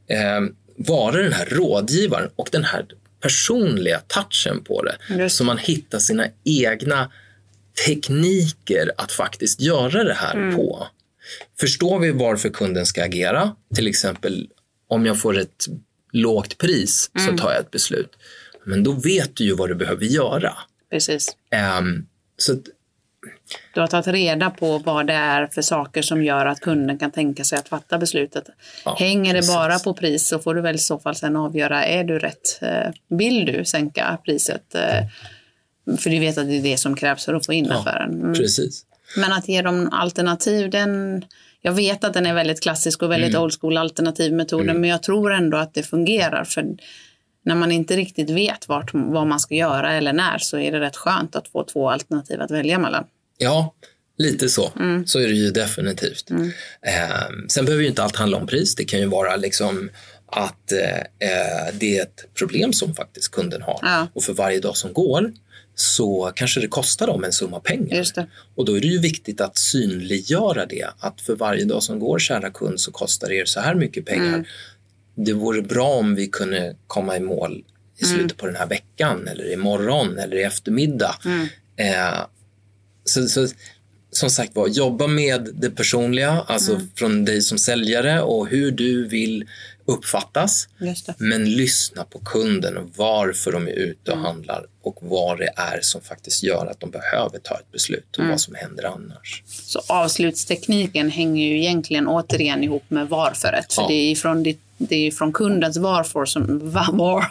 eh, 0.08 0.40
vara 0.76 1.22
den 1.22 1.32
här 1.32 1.46
rådgivaren 1.46 2.30
och 2.36 2.48
den 2.52 2.64
här 2.64 2.86
personliga 3.20 4.00
touchen 4.06 4.64
på 4.64 4.82
det. 4.82 4.96
Just. 5.08 5.36
Så 5.36 5.44
man 5.44 5.58
hittar 5.58 5.98
sina 5.98 6.26
egna 6.44 7.12
tekniker 7.86 8.92
att 8.96 9.12
faktiskt 9.12 9.60
göra 9.60 10.04
det 10.04 10.14
här 10.14 10.34
mm. 10.34 10.56
på. 10.56 10.86
Förstår 11.60 11.98
vi 11.98 12.10
varför 12.10 12.48
kunden 12.48 12.86
ska 12.86 13.04
agera, 13.04 13.54
till 13.74 13.86
exempel 13.86 14.48
om 14.88 15.06
jag 15.06 15.20
får 15.20 15.38
ett 15.38 15.66
lågt 16.12 16.58
pris 16.58 17.10
mm. 17.14 17.26
så 17.26 17.42
tar 17.42 17.52
jag 17.52 17.60
ett 17.60 17.70
beslut. 17.70 18.10
Men 18.64 18.84
då 18.84 18.92
vet 18.92 19.36
du 19.36 19.44
ju 19.44 19.54
vad 19.54 19.68
du 19.68 19.74
behöver 19.74 20.04
göra. 20.04 20.54
Precis. 20.90 21.36
Um, 21.80 22.06
så 22.36 22.56
du 23.74 23.80
har 23.80 23.86
tagit 23.86 24.06
reda 24.06 24.50
på 24.50 24.78
vad 24.78 25.06
det 25.06 25.12
är 25.12 25.46
för 25.46 25.62
saker 25.62 26.02
som 26.02 26.24
gör 26.24 26.46
att 26.46 26.60
kunden 26.60 26.98
kan 26.98 27.10
tänka 27.10 27.44
sig 27.44 27.58
att 27.58 27.68
fatta 27.68 27.98
beslutet. 27.98 28.44
Ja, 28.84 28.96
Hänger 28.98 29.32
det 29.32 29.38
precis. 29.38 29.54
bara 29.54 29.78
på 29.78 29.94
pris 29.94 30.28
så 30.28 30.38
får 30.38 30.54
du 30.54 30.60
väl 30.60 30.74
i 30.74 30.78
så 30.78 30.98
fall 30.98 31.14
sen 31.14 31.36
avgöra, 31.36 31.84
är 31.84 32.04
du 32.04 32.18
rätt? 32.18 32.62
Eh, 32.62 32.92
vill 33.08 33.46
du 33.46 33.64
sänka 33.64 34.18
priset? 34.24 34.74
Eh, 34.74 35.06
för 35.98 36.10
du 36.10 36.18
vet 36.18 36.38
att 36.38 36.46
det 36.46 36.58
är 36.58 36.62
det 36.62 36.76
som 36.76 36.96
krävs 36.96 37.24
för 37.24 37.34
att 37.34 37.46
få 37.46 37.52
in 37.52 37.64
ja, 37.64 37.80
affären. 37.80 38.20
Mm. 38.20 38.34
Precis. 38.34 38.84
Men 39.16 39.32
att 39.32 39.48
ge 39.48 39.62
dem 39.62 39.88
alternativ, 39.92 40.70
den, 40.70 41.24
jag 41.62 41.72
vet 41.72 42.04
att 42.04 42.14
den 42.14 42.26
är 42.26 42.34
väldigt 42.34 42.62
klassisk 42.62 43.02
och 43.02 43.10
väldigt 43.10 43.30
mm. 43.30 43.42
old 43.42 43.60
school 43.60 43.76
alternativmetoden, 43.76 44.68
mm. 44.68 44.80
men 44.80 44.90
jag 44.90 45.02
tror 45.02 45.32
ändå 45.32 45.56
att 45.56 45.74
det 45.74 45.82
fungerar. 45.82 46.44
För 46.44 46.64
när 47.42 47.54
man 47.54 47.72
inte 47.72 47.96
riktigt 47.96 48.30
vet 48.30 48.68
vart, 48.68 48.90
vad 48.94 49.26
man 49.26 49.40
ska 49.40 49.54
göra 49.54 49.92
eller 49.92 50.12
när 50.12 50.38
så 50.38 50.58
är 50.58 50.72
det 50.72 50.80
rätt 50.80 50.96
skönt 50.96 51.36
att 51.36 51.48
få 51.48 51.64
två 51.64 51.90
alternativ 51.90 52.40
att 52.40 52.50
välja 52.50 52.78
mellan. 52.78 53.04
Ja, 53.40 53.74
lite 54.18 54.48
så. 54.48 54.72
Mm. 54.78 55.06
Så 55.06 55.18
är 55.18 55.28
det 55.28 55.34
ju 55.34 55.50
definitivt. 55.50 56.30
Mm. 56.30 56.52
Eh, 56.86 57.48
sen 57.48 57.64
behöver 57.64 57.82
ju 57.82 57.88
inte 57.88 58.02
allt 58.02 58.16
handla 58.16 58.36
om 58.36 58.46
pris. 58.46 58.74
Det 58.74 58.84
kan 58.84 59.00
ju 59.00 59.06
vara 59.06 59.36
liksom 59.36 59.90
att 60.26 60.72
eh, 60.72 61.74
det 61.78 61.98
är 61.98 62.02
ett 62.02 62.34
problem 62.34 62.72
som 62.72 62.94
faktiskt 62.94 63.30
kunden 63.30 63.62
har. 63.62 63.78
Ja. 63.82 64.08
Och 64.14 64.22
för 64.22 64.32
varje 64.32 64.60
dag 64.60 64.76
som 64.76 64.92
går 64.92 65.32
så 65.74 66.32
kanske 66.34 66.60
det 66.60 66.68
kostar 66.68 67.06
dem 67.06 67.24
en 67.24 67.32
summa 67.32 67.60
pengar. 67.60 68.06
Och 68.54 68.64
då 68.64 68.76
är 68.76 68.80
det 68.80 68.86
ju 68.86 68.98
viktigt 68.98 69.40
att 69.40 69.58
synliggöra 69.58 70.66
det. 70.66 70.88
Att 70.98 71.20
för 71.20 71.36
varje 71.36 71.64
dag 71.64 71.82
som 71.82 71.98
går, 71.98 72.18
kära 72.18 72.50
kund, 72.50 72.80
så 72.80 72.92
kostar 72.92 73.32
er 73.32 73.44
så 73.44 73.60
här 73.60 73.74
mycket 73.74 74.06
pengar. 74.06 74.34
Mm. 74.34 74.44
Det 75.14 75.32
vore 75.32 75.62
bra 75.62 75.88
om 75.88 76.14
vi 76.14 76.26
kunde 76.26 76.76
komma 76.86 77.16
i 77.16 77.20
mål 77.20 77.64
i 77.98 78.04
mm. 78.04 78.16
slutet 78.16 78.32
mm. 78.32 78.36
på 78.36 78.46
den 78.46 78.56
här 78.56 78.66
veckan 78.66 79.28
eller 79.28 79.52
imorgon 79.52 80.18
eller 80.18 80.36
i 80.36 80.42
eftermiddag. 80.42 81.16
Mm. 81.24 81.48
Eh, 81.76 82.20
så, 83.10 83.28
så, 83.28 83.48
som 84.10 84.30
sagt 84.30 84.56
var, 84.56 84.68
jobba 84.68 85.06
med 85.06 85.48
det 85.54 85.70
personliga, 85.70 86.44
alltså 86.46 86.72
mm. 86.74 86.90
från 86.94 87.24
dig 87.24 87.42
som 87.42 87.58
säljare 87.58 88.22
och 88.22 88.48
hur 88.48 88.70
du 88.70 89.08
vill 89.08 89.44
uppfattas. 89.84 90.68
Men 91.18 91.50
lyssna 91.50 92.04
på 92.04 92.18
kunden 92.18 92.76
och 92.76 92.90
varför 92.96 93.52
de 93.52 93.68
är 93.68 93.72
ute 93.72 94.10
och 94.10 94.16
mm. 94.16 94.26
handlar 94.26 94.66
och 94.82 94.98
vad 95.00 95.38
det 95.38 95.50
är 95.56 95.78
som 95.82 96.00
faktiskt 96.00 96.42
gör 96.42 96.66
att 96.66 96.80
de 96.80 96.90
behöver 96.90 97.38
ta 97.38 97.54
ett 97.54 97.72
beslut 97.72 98.06
och 98.12 98.18
mm. 98.18 98.30
vad 98.30 98.40
som 98.40 98.54
händer 98.54 98.84
annars. 98.84 99.42
Så 99.46 99.80
avslutstekniken 99.86 101.10
hänger 101.10 101.46
ju 101.46 101.58
egentligen 101.58 102.08
återigen 102.08 102.64
ihop 102.64 102.84
med 102.88 103.08
varföret. 103.08 103.72
För 103.72 103.82
ja. 103.82 103.88
det 103.88 103.94
är 103.94 104.14
från 104.14 104.42
ditt 104.42 104.60
det 104.82 105.06
är 105.06 105.10
från 105.10 105.32
kundens 105.32 105.76
varför 105.76 106.24
som, 106.24 106.70
var, 106.72 107.26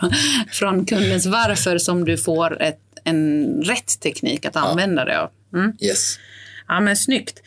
från 0.52 0.86
kundens 0.86 1.26
varför 1.26 1.78
som 1.78 2.06
du 2.06 2.18
får 2.18 2.62
ett, 2.62 2.80
en 3.04 3.46
rätt 3.63 4.00
teknik 4.00 4.46
att 4.46 4.56
använda 4.56 5.02
ja. 5.02 5.06
det 5.06 5.22
av. 5.22 5.30
Mm. 5.54 5.74
Yes. 5.82 6.20
Ja, 6.68 6.80
men 6.80 6.98
snyggt. 6.98 7.42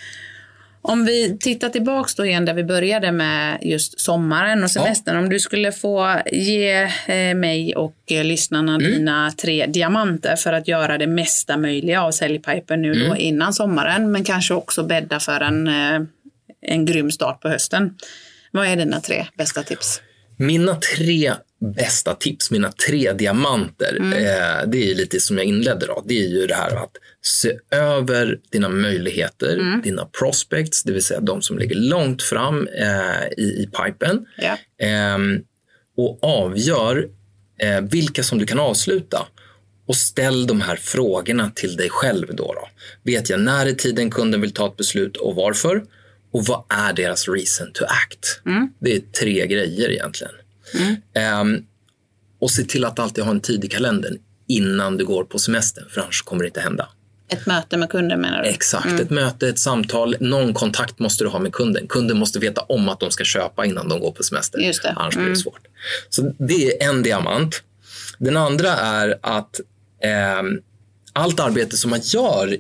Om 0.85 1.05
vi 1.05 1.39
tittar 1.39 1.69
tillbaks 1.69 2.15
då 2.15 2.27
igen 2.27 2.45
där 2.45 2.55
vi 2.55 2.65
började 2.65 3.13
med 3.13 3.59
just 3.63 4.01
sommaren 4.01 4.65
och 4.65 4.71
semestern. 4.71 5.15
Ja. 5.15 5.23
Om 5.23 5.29
du 5.29 5.41
skulle 5.41 5.73
få 5.73 6.21
ge 6.33 6.83
eh, 7.07 7.35
mig 7.35 7.77
och 7.77 7.97
eh, 8.07 8.25
lyssnarna 8.25 8.75
mm. 8.75 8.93
dina 8.93 9.31
tre 9.31 9.67
diamanter 9.67 10.37
för 10.37 10.53
att 10.53 10.69
göra 10.69 10.99
det 10.99 11.07
mesta 11.07 11.57
möjliga 11.57 12.03
av 12.03 12.11
säljpipen 12.11 12.83
nu 12.83 12.93
mm. 12.93 13.09
då 13.09 13.17
innan 13.17 13.53
sommaren, 13.53 14.13
men 14.13 14.25
kanske 14.25 14.55
också 14.55 14.83
bädda 14.83 15.21
för 15.21 15.41
en, 15.41 15.69
eh, 15.69 16.01
en 16.63 16.85
grym 16.87 17.11
start 17.11 17.41
på 17.41 17.49
hösten. 17.49 17.95
Vad 18.51 18.67
är 18.67 18.77
dina 18.77 19.01
tre 19.01 19.27
bästa 19.37 19.63
tips? 19.63 20.01
Mina 20.37 20.75
tre 20.75 21.35
bästa 21.77 22.15
tips, 22.15 22.51
mina 22.51 22.73
tre 22.87 23.13
diamanter, 23.13 23.97
mm. 23.97 24.13
eh, 24.13 24.69
det 24.69 24.91
är 24.91 24.95
lite 24.95 25.21
som 25.21 25.39
jag 25.39 25.47
inledde 25.47 25.87
då. 25.87 26.05
Det 26.07 26.25
är 26.25 26.29
ju 26.29 26.47
det 26.47 26.55
här 26.55 26.77
att 26.77 26.97
se 27.23 27.59
över 27.71 28.39
dina 28.51 28.69
möjligheter, 28.69 29.59
mm. 29.59 29.83
dina 29.83 30.07
prospects, 30.19 30.83
det 30.83 30.93
vill 30.93 31.03
säga 31.03 31.21
de 31.21 31.43
som 31.43 31.59
ligger 31.59 31.77
långt 31.77 32.23
fram 32.23 32.69
eh, 32.79 33.27
i, 33.37 33.43
i 33.43 33.69
pipen. 33.73 34.27
Yeah. 34.39 35.15
Eh, 35.15 35.19
och 35.97 36.19
avgör 36.25 37.09
eh, 37.59 37.81
vilka 37.81 38.23
som 38.23 38.39
du 38.39 38.47
kan 38.47 38.59
avsluta. 38.59 39.27
Och 39.87 39.97
ställ 39.97 40.47
de 40.47 40.61
här 40.61 40.77
frågorna 40.77 41.51
till 41.55 41.77
dig 41.77 41.89
själv. 41.91 42.27
Då, 42.35 42.53
då. 42.53 42.69
Vet 43.03 43.31
jag 43.31 43.41
när 43.41 43.67
i 43.67 43.75
tiden 43.75 44.11
kunden 44.11 44.41
vill 44.41 44.53
ta 44.53 44.67
ett 44.67 44.77
beslut 44.77 45.17
och 45.17 45.35
varför? 45.35 45.83
Och 46.33 46.45
vad 46.47 46.65
är 46.69 46.93
deras 46.93 47.29
reason 47.29 47.73
to 47.73 47.85
act? 47.85 48.41
Mm. 48.47 48.69
Det 48.79 48.97
är 48.97 49.01
tre 49.01 49.47
grejer 49.47 49.91
egentligen. 49.91 50.33
Mm. 50.75 51.41
Um, 51.41 51.67
och 52.41 52.51
se 52.51 52.63
till 52.63 52.85
att 52.85 52.99
alltid 52.99 53.25
ha 53.25 53.31
en 53.31 53.41
tid 53.41 53.65
i 53.65 53.69
kalendern 53.69 54.19
innan 54.49 54.97
du 54.97 55.05
går 55.05 55.25
på 55.25 55.39
semestern, 55.39 55.85
för 55.91 56.01
annars 56.01 56.23
kommer 56.23 56.43
det 56.43 56.47
inte 56.47 56.61
hända. 56.61 56.89
Ett 57.29 57.47
möte 57.47 57.77
med 57.77 57.91
kunden 57.91 58.21
menar 58.21 58.43
du? 58.43 58.49
Exakt, 58.49 58.87
mm. 58.87 59.01
ett 59.01 59.11
möte, 59.11 59.49
ett 59.49 59.59
samtal, 59.59 60.17
någon 60.21 60.55
kontakt 60.55 60.99
måste 60.99 61.25
du 61.25 61.31
ha 61.31 61.39
med 61.39 61.53
kunden. 61.53 61.87
Kunden 61.89 62.19
måste 62.19 62.39
veta 62.39 62.61
om 62.61 62.89
att 62.89 63.01
de 63.01 63.11
ska 63.11 63.25
köpa 63.25 63.67
innan 63.67 63.89
de 63.89 64.01
går 64.01 64.13
på 64.13 64.23
semester. 64.23 64.59
Just 64.59 64.83
det. 64.83 64.93
Annars 64.97 65.15
blir 65.15 65.25
det 65.25 65.29
mm. 65.29 65.37
svårt. 65.37 65.67
Så 66.09 66.35
det 66.39 66.83
är 66.83 66.89
en 66.89 67.03
diamant. 67.03 67.63
Den 68.19 68.37
andra 68.37 68.69
är 68.69 69.19
att 69.23 69.61
eh, 70.03 70.43
allt 71.13 71.41
arbete 71.41 71.77
som 71.77 71.91
man 71.91 72.01
gör 72.03 72.57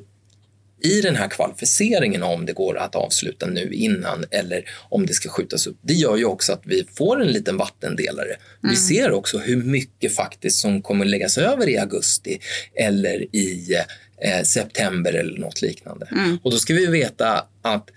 i 0.84 1.00
den 1.00 1.16
här 1.16 1.28
kvalificeringen 1.28 2.22
om 2.22 2.46
det 2.46 2.52
går 2.52 2.78
att 2.78 2.94
avsluta 2.94 3.46
nu 3.46 3.72
innan 3.72 4.24
eller 4.30 4.64
om 4.88 5.06
det 5.06 5.12
ska 5.12 5.28
skjutas 5.28 5.66
upp, 5.66 5.76
det 5.82 5.94
gör 5.94 6.16
ju 6.16 6.24
också 6.24 6.52
att 6.52 6.62
vi 6.64 6.86
får 6.94 7.22
en 7.22 7.28
liten 7.28 7.56
vattendelare. 7.56 8.26
Mm. 8.28 8.70
Vi 8.70 8.76
ser 8.76 9.12
också 9.12 9.38
hur 9.38 9.56
mycket 9.56 10.14
faktiskt 10.14 10.58
som 10.58 10.82
kommer 10.82 11.04
läggas 11.04 11.38
över 11.38 11.68
i 11.68 11.78
augusti 11.78 12.38
eller 12.74 13.36
i 13.36 13.76
eh, 14.22 14.42
september 14.42 15.12
eller 15.12 15.38
något 15.38 15.62
liknande. 15.62 16.08
Mm. 16.12 16.38
Och 16.42 16.50
då 16.50 16.56
ska 16.56 16.74
vi 16.74 16.86
veta 16.86 17.46
att 17.62 17.90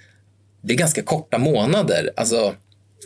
det 0.61 0.73
är 0.73 0.77
ganska 0.77 1.01
korta 1.01 1.37
månader. 1.37 2.09
Alltså, 2.15 2.55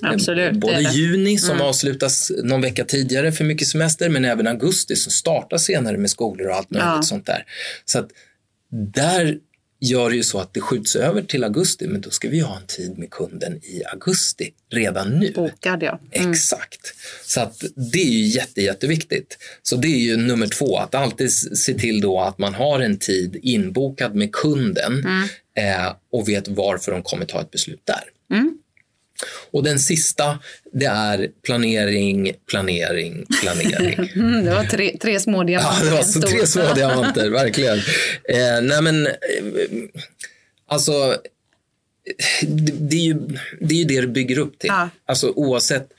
Absolut, 0.02 0.54
Både 0.54 0.82
juni 0.82 1.38
som 1.38 1.56
mm. 1.56 1.68
avslutas 1.68 2.32
någon 2.44 2.62
vecka 2.62 2.86
tidigare 2.86 3.32
för 3.32 3.44
mycket 3.44 3.68
semester 3.68 4.10
men 4.10 4.26
även 4.26 4.48
augusti 4.48 4.96
som 4.96 5.12
startar 5.12 5.58
senare 5.58 5.98
med 5.98 6.10
skolor 6.10 6.48
och 6.48 6.56
allt 6.56 6.70
möjligt 6.70 6.88
ja. 6.88 7.02
sånt 7.02 7.26
där. 7.26 7.46
Så 7.86 8.00
att 8.00 8.10
där 8.94 9.38
gör 9.80 10.12
ju 10.12 10.24
så 10.24 10.40
att 10.40 10.54
det 10.54 10.62
skjuts 10.62 10.96
över 10.96 11.22
till 11.22 11.44
augusti, 11.44 11.88
men 11.88 12.02
då 12.02 12.10
ska 12.10 12.30
vi 12.30 12.40
ha 12.40 12.58
en 12.58 12.68
tid 12.68 12.98
med 12.98 13.10
kunden 13.10 13.58
i 13.64 13.84
augusti 13.94 14.54
redan 14.70 15.20
nu. 15.20 15.32
Bokad, 15.36 15.84
ja. 15.84 16.00
Mm. 16.12 16.32
Exakt. 16.32 16.94
Så 17.26 17.42
att 17.42 17.64
det 17.92 18.02
är 18.02 18.12
ju 18.12 18.26
jätte, 18.26 18.62
jätteviktigt. 18.62 19.38
Så 19.64 19.76
det 19.76 19.88
är 19.88 20.00
ju 20.00 20.18
nummer 20.18 20.48
två, 20.48 20.78
att 20.78 20.96
alltid 20.96 21.32
se 21.34 21.74
till 21.74 22.02
då 22.02 22.20
att 22.20 22.38
man 22.38 22.54
har 22.54 22.80
en 22.80 22.98
tid 22.98 23.40
inbokad 23.42 24.16
med 24.16 24.32
kunden 24.32 24.94
mm. 25.06 25.28
eh, 25.56 25.94
och 26.12 26.30
vet 26.30 26.48
varför 26.48 26.92
de 26.92 27.04
kommer 27.04 27.26
ta 27.26 27.42
ett 27.42 27.52
beslut 27.52 27.82
där. 27.84 28.38
Mm. 28.38 28.59
Och 29.52 29.64
den 29.64 29.80
sista, 29.80 30.40
det 30.74 30.86
är 30.86 31.30
planering, 31.44 32.34
planering, 32.50 33.26
planering. 33.42 34.12
Mm, 34.16 34.46
det 34.46 34.52
var 34.52 34.64
tre, 34.64 34.98
tre 35.02 35.20
små 35.20 35.44
diamanter. 35.44 35.86
Ja, 35.86 35.90
det 35.90 35.96
var 35.96 36.04
så 36.04 36.22
tre 36.22 36.48
små 36.48 36.74
diamanter, 36.76 37.30
verkligen. 37.30 37.78
Eh, 38.24 38.62
nej 38.62 38.82
men, 38.82 39.08
eh, 39.08 39.14
alltså, 40.68 41.18
det, 42.42 42.74
det, 42.80 42.96
är 42.96 43.04
ju, 43.04 43.14
det 43.60 43.74
är 43.74 43.78
ju 43.78 43.86
det 43.86 44.02
det 44.02 44.08
bygger 44.08 44.38
upp 44.38 44.60
till. 44.60 44.68
Ja. 44.68 44.90
Alltså 45.06 45.30
oavsett, 45.30 45.90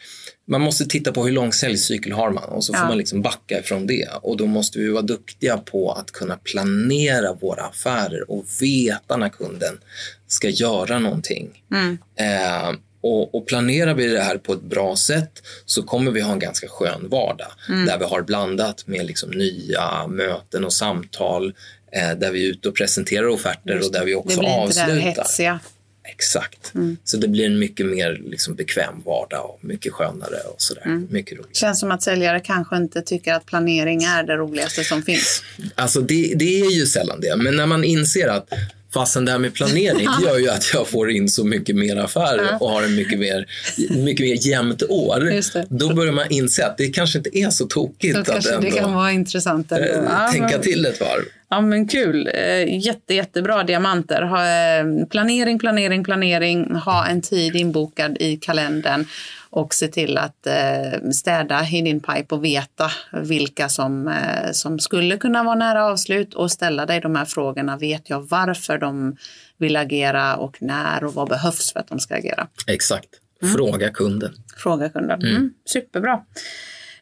man 0.46 0.60
måste 0.60 0.86
titta 0.86 1.12
på 1.12 1.24
hur 1.24 1.32
lång 1.32 1.52
säljcykel 1.52 2.12
har 2.12 2.30
man 2.30 2.44
och 2.44 2.64
så 2.64 2.72
får 2.72 2.82
ja. 2.82 2.88
man 2.88 2.98
liksom 2.98 3.22
backa 3.22 3.58
ifrån 3.58 3.86
det. 3.86 4.08
Och 4.22 4.36
då 4.36 4.46
måste 4.46 4.78
vi 4.78 4.88
vara 4.88 5.02
duktiga 5.02 5.58
på 5.58 5.92
att 5.92 6.10
kunna 6.10 6.36
planera 6.36 7.32
våra 7.32 7.62
affärer 7.62 8.30
och 8.30 8.44
veta 8.60 9.16
när 9.16 9.28
kunden 9.28 9.78
ska 10.26 10.48
göra 10.48 10.98
någonting. 10.98 11.62
Mm. 11.72 11.98
Eh, 12.16 12.78
och, 13.00 13.34
och, 13.34 13.46
planerar 13.46 13.94
vi 13.94 14.06
det 14.06 14.20
här 14.20 14.38
på 14.38 14.52
ett 14.52 14.62
bra 14.62 14.96
sätt 14.96 15.42
så 15.64 15.82
kommer 15.82 16.10
vi 16.10 16.20
ha 16.20 16.32
en 16.32 16.38
ganska 16.38 16.68
skön 16.68 17.08
vardag 17.08 17.52
mm. 17.68 17.86
där 17.86 17.98
vi 17.98 18.04
har 18.04 18.22
blandat 18.22 18.86
med 18.86 19.06
liksom 19.06 19.30
nya 19.30 20.06
möten 20.06 20.64
och 20.64 20.72
samtal 20.72 21.54
eh, 21.92 22.18
där 22.18 22.30
vi 22.30 22.46
är 22.46 22.50
ute 22.50 22.68
och 22.68 22.74
presenterar 22.74 23.26
offerter 23.26 23.80
och 23.84 23.92
där 23.92 24.04
vi 24.04 24.14
också 24.14 24.40
avslutar. 24.40 24.86
Det 24.86 24.92
blir 24.92 25.06
inte 25.06 25.20
det 25.20 25.22
hetsiga. 25.22 25.60
Exakt. 26.04 26.74
Mm. 26.74 26.96
Så 27.04 27.16
det 27.16 27.28
blir 27.28 27.46
en 27.46 27.58
mycket 27.58 27.86
mer 27.86 28.20
liksom 28.24 28.54
bekväm 28.54 29.02
vardag 29.04 29.50
och 29.50 29.64
mycket 29.64 29.92
skönare 29.92 30.36
och 30.54 30.62
sådär. 30.62 30.82
Mm. 30.84 31.08
Mycket 31.10 31.38
roligt. 31.38 31.56
Känns 31.56 31.80
som 31.80 31.90
att 31.90 32.02
säljare 32.02 32.40
kanske 32.40 32.76
inte 32.76 33.02
tycker 33.02 33.34
att 33.34 33.46
planering 33.46 34.02
är 34.02 34.22
det 34.22 34.36
roligaste 34.36 34.84
som 34.84 35.02
finns. 35.02 35.42
Alltså 35.74 36.00
det, 36.00 36.34
det 36.36 36.60
är 36.60 36.70
ju 36.70 36.86
sällan 36.86 37.20
det, 37.20 37.36
men 37.36 37.56
när 37.56 37.66
man 37.66 37.84
inser 37.84 38.28
att 38.28 38.48
Fastän 38.92 39.24
det 39.24 39.32
här 39.32 39.38
med 39.38 39.54
planering 39.54 40.08
gör 40.22 40.38
ju 40.38 40.48
att 40.48 40.74
jag 40.74 40.88
får 40.88 41.10
in 41.10 41.28
så 41.28 41.44
mycket 41.44 41.76
mer 41.76 41.96
affärer 41.96 42.56
och 42.60 42.70
har 42.70 42.82
en 42.82 42.94
mycket 42.94 43.18
mer, 43.18 43.46
mycket 43.90 44.26
mer 44.26 44.46
jämnt 44.46 44.82
år. 44.82 45.32
Då 45.68 45.94
börjar 45.94 46.12
man 46.12 46.26
inse 46.30 46.66
att 46.66 46.78
det 46.78 46.88
kanske 46.88 47.18
inte 47.18 47.38
är 47.38 47.50
så 47.50 47.66
tokigt 47.66 48.14
Då 48.14 48.20
att 48.32 48.46
ändå, 48.46 48.60
det 48.60 48.70
kan 48.70 48.94
vara 48.94 49.12
intressant 49.12 49.72
ändå. 49.72 49.86
Äh, 49.86 50.32
tänka 50.32 50.58
till 50.58 50.86
ett 50.86 51.00
varv. 51.00 51.24
Ja 51.50 51.60
men 51.60 51.88
kul. 51.88 52.30
Eh, 52.34 52.84
jätte, 52.86 53.14
jättebra 53.14 53.62
diamanter. 53.62 54.22
Ha, 54.22 54.46
eh, 54.46 55.06
planering, 55.06 55.58
planering, 55.58 56.04
planering. 56.04 56.74
Ha 56.74 57.06
en 57.06 57.22
tid 57.22 57.56
inbokad 57.56 58.16
i 58.20 58.36
kalendern 58.36 59.06
och 59.50 59.74
se 59.74 59.88
till 59.88 60.18
att 60.18 60.46
eh, 60.46 61.10
städa 61.12 61.66
i 61.72 61.82
din 61.82 62.00
pipe 62.00 62.34
och 62.34 62.44
veta 62.44 62.90
vilka 63.12 63.68
som, 63.68 64.08
eh, 64.08 64.52
som 64.52 64.78
skulle 64.78 65.16
kunna 65.16 65.44
vara 65.44 65.54
nära 65.54 65.86
avslut 65.86 66.34
och 66.34 66.52
ställa 66.52 66.86
dig 66.86 67.00
de 67.00 67.16
här 67.16 67.24
frågorna. 67.24 67.76
Vet 67.76 68.10
jag 68.10 68.28
varför 68.28 68.78
de 68.78 69.16
vill 69.58 69.76
agera 69.76 70.36
och 70.36 70.56
när 70.62 71.04
och 71.04 71.14
vad 71.14 71.28
behövs 71.28 71.72
för 71.72 71.80
att 71.80 71.88
de 71.88 72.00
ska 72.00 72.14
agera? 72.14 72.48
Exakt. 72.66 73.08
Mm. 73.42 73.54
Fråga 73.54 73.86
mm. 73.86 73.94
kunden. 73.94 74.32
Fråga 74.56 74.88
kunden. 74.88 75.20
Mm. 75.20 75.36
Mm. 75.36 75.50
Superbra. 75.64 76.20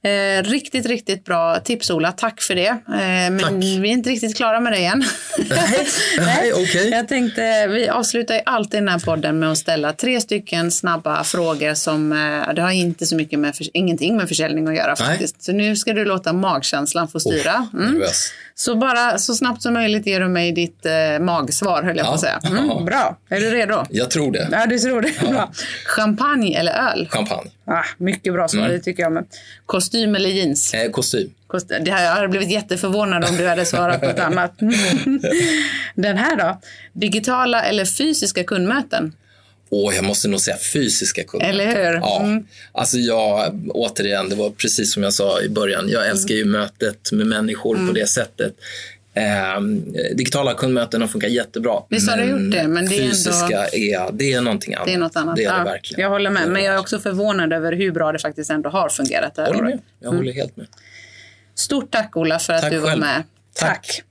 Eh, 0.02 0.42
riktigt, 0.42 0.86
riktigt 0.86 1.24
bra 1.24 1.60
tips 1.60 1.90
Ola. 1.90 2.12
Tack 2.12 2.40
för 2.40 2.54
det. 2.54 2.68
Eh, 2.68 2.76
men 2.86 3.38
Tack. 3.38 3.52
vi 3.52 3.80
är 3.80 3.84
inte 3.84 4.10
riktigt 4.10 4.36
klara 4.36 4.60
med 4.60 4.72
det 4.72 4.84
än. 4.84 5.04
Nej, 5.50 5.88
Nej 6.18 6.52
okay. 6.52 6.88
Jag 6.88 7.08
tänkte, 7.08 7.66
vi 7.66 7.88
avslutar 7.88 8.34
ju 8.34 8.40
alltid 8.46 8.80
den 8.80 8.88
här 8.88 8.98
podden 8.98 9.38
med 9.38 9.52
att 9.52 9.58
ställa 9.58 9.92
tre 9.92 10.20
stycken 10.20 10.70
snabba 10.70 11.24
frågor 11.24 11.74
som, 11.74 12.12
eh, 12.12 12.54
det 12.54 12.62
har 12.62 12.70
inte 12.70 13.06
så 13.06 13.16
mycket 13.16 13.38
med, 13.38 13.54
ingenting 13.72 14.16
med 14.16 14.28
försäljning 14.28 14.68
att 14.68 14.76
göra 14.76 14.96
faktiskt. 14.96 15.36
Nej. 15.36 15.44
Så 15.44 15.52
nu 15.52 15.76
ska 15.76 15.92
du 15.92 16.04
låta 16.04 16.32
magkänslan 16.32 17.08
få 17.08 17.20
styra. 17.20 17.68
Mm. 17.72 18.02
Så 18.54 18.76
bara 18.76 19.18
så 19.18 19.34
snabbt 19.34 19.62
som 19.62 19.74
möjligt 19.74 20.06
ger 20.06 20.20
du 20.20 20.28
mig 20.28 20.52
ditt 20.52 20.86
eh, 20.86 21.18
magsvar 21.20 21.82
höll 21.82 21.96
jag 21.96 22.06
ja. 22.06 22.08
på 22.08 22.14
att 22.14 22.20
säga. 22.20 22.40
Mm, 22.46 22.84
bra, 22.84 23.18
är 23.28 23.40
du 23.40 23.50
redo? 23.50 23.86
Jag 23.90 24.10
tror 24.10 24.32
det. 24.32 24.48
Ja, 24.52 24.66
du 24.66 24.78
tror 24.78 25.02
det. 25.02 25.12
Ja. 25.22 25.30
Bra. 25.30 25.52
Champagne 25.86 26.58
eller 26.58 26.72
öl? 26.72 27.08
Champagne. 27.10 27.50
Ah, 27.70 27.84
mycket 27.98 28.32
bra 28.32 28.48
svar, 28.48 28.60
mm. 28.60 28.72
det 28.72 28.80
tycker 28.80 29.02
jag. 29.02 29.12
Med. 29.12 29.24
Kostym 29.66 30.14
eller 30.14 30.28
jeans? 30.28 30.74
Eh, 30.74 30.90
kostym. 30.90 31.34
kostym. 31.46 31.84
Det 31.84 31.90
här, 31.90 32.04
jag 32.04 32.12
hade 32.12 32.28
blivit 32.28 32.50
jätteförvånad 32.50 33.24
om 33.24 33.36
du 33.36 33.48
hade 33.48 33.64
svarat 33.64 34.02
ett 34.02 34.18
annat. 34.18 34.52
Den 35.94 36.16
här 36.16 36.36
då? 36.36 36.60
Digitala 36.92 37.62
eller 37.62 37.84
fysiska 37.84 38.44
kundmöten? 38.44 39.12
Åh, 39.70 39.94
jag 39.94 40.04
måste 40.04 40.28
nog 40.28 40.40
säga 40.40 40.56
fysiska 40.56 41.24
kunder. 41.24 41.48
Eller 41.48 41.66
hur? 41.66 41.94
Ja. 41.94 42.22
Mm. 42.22 42.46
Alltså 42.72 42.98
jag, 42.98 43.60
återigen, 43.74 44.28
det 44.28 44.36
var 44.36 44.50
precis 44.50 44.92
som 44.92 45.02
jag 45.02 45.12
sa 45.12 45.42
i 45.42 45.48
början. 45.48 45.88
Jag 45.88 46.08
älskar 46.08 46.34
ju 46.34 46.44
mötet 46.44 47.12
med 47.12 47.26
människor 47.26 47.76
mm. 47.76 47.88
på 47.88 47.94
det 47.94 48.06
sättet. 48.06 48.54
Eh, 49.18 49.60
digitala 50.14 50.54
kundmöten 50.54 51.00
har 51.00 51.08
funkat 51.08 51.30
jättebra. 51.30 51.82
Visst 51.88 52.10
har 52.10 52.16
det 52.16 52.24
gjort 52.24 52.52
det. 52.52 52.68
Men 52.68 52.86
det 52.86 52.98
är 52.98 53.08
fysiska 53.08 53.66
ändå... 53.66 53.76
är, 53.76 54.12
det 54.12 54.32
är 54.32 54.40
någonting 54.40 54.74
annat. 54.74 54.86
Det 54.86 54.94
är 54.94 54.98
något 54.98 55.16
annat. 55.16 55.36
Det 55.36 55.44
är 55.44 55.52
ja, 55.52 55.58
det 55.58 55.64
verkligen. 55.64 56.02
Jag 56.02 56.10
håller 56.10 56.30
med. 56.30 56.48
Men 56.48 56.64
jag 56.64 56.74
är 56.74 56.78
också 56.78 56.98
förvånad 56.98 57.52
över 57.52 57.72
hur 57.72 57.92
bra 57.92 58.12
det 58.12 58.18
faktiskt 58.18 58.50
ändå 58.50 58.70
har 58.70 58.88
fungerat. 58.88 59.34
Det 59.34 59.42
här 59.42 59.48
håller 59.48 59.62
med. 59.62 59.78
Jag 60.00 60.08
håller 60.08 60.22
mm. 60.22 60.34
helt 60.34 60.56
med. 60.56 60.66
Stort 61.54 61.90
tack 61.90 62.16
Ola 62.16 62.38
för 62.38 62.52
att 62.52 62.62
tack 62.62 62.72
du 62.72 62.78
var 62.78 62.88
själv. 62.88 63.00
med. 63.00 63.22
Tack. 63.54 63.86
tack. 63.86 64.02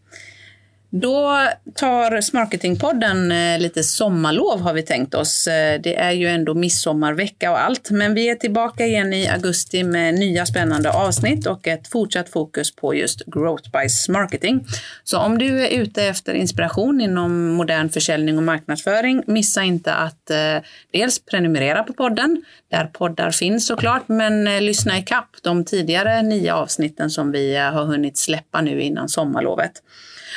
Då 1.02 1.48
tar 1.76 2.22
Smarketingpodden 2.22 3.32
eh, 3.32 3.60
lite 3.60 3.84
sommarlov 3.84 4.62
har 4.62 4.74
vi 4.74 4.84
tänkt 4.84 5.16
oss. 5.16 5.48
Eh, 5.48 5.82
det 5.82 5.96
är 5.96 6.12
ju 6.12 6.28
ändå 6.28 6.54
midsommarvecka 6.54 7.52
och 7.52 7.60
allt, 7.60 7.92
men 7.92 8.14
vi 8.14 8.30
är 8.30 8.36
tillbaka 8.36 8.86
igen 8.86 9.14
i 9.14 9.28
augusti 9.28 9.84
med 9.84 10.14
nya 10.14 10.46
spännande 10.46 10.92
avsnitt 10.92 11.48
och 11.48 11.68
ett 11.68 11.88
fortsatt 11.88 12.30
fokus 12.30 12.76
på 12.76 12.96
just 12.96 13.26
growth 13.26 13.72
by 13.72 13.90
Smarketing. 13.90 14.66
Så 15.04 15.20
om 15.20 15.38
du 15.38 15.66
är 15.66 15.70
ute 15.70 16.04
efter 16.04 16.34
inspiration 16.34 17.02
inom 17.02 17.48
modern 17.48 17.90
försäljning 17.90 18.38
och 18.38 18.44
marknadsföring, 18.44 19.24
missa 19.28 19.64
inte 19.64 19.94
att 19.94 20.30
eh, 20.30 20.64
dels 20.92 21.26
prenumerera 21.26 21.84
på 21.84 21.94
podden, 21.94 22.44
där 22.72 22.86
poddar 22.86 23.32
finns 23.32 23.68
såklart, 23.68 24.08
men 24.08 24.66
lyssna 24.66 24.98
i 24.98 25.02
kapp 25.02 25.30
de 25.44 25.66
tidigare 25.66 26.22
nio 26.22 26.54
avsnitten 26.54 27.10
som 27.10 27.32
vi 27.32 27.56
har 27.56 27.86
hunnit 27.86 28.18
släppa 28.18 28.62
nu 28.62 28.82
innan 28.82 29.10
sommarlovet. 29.10 29.82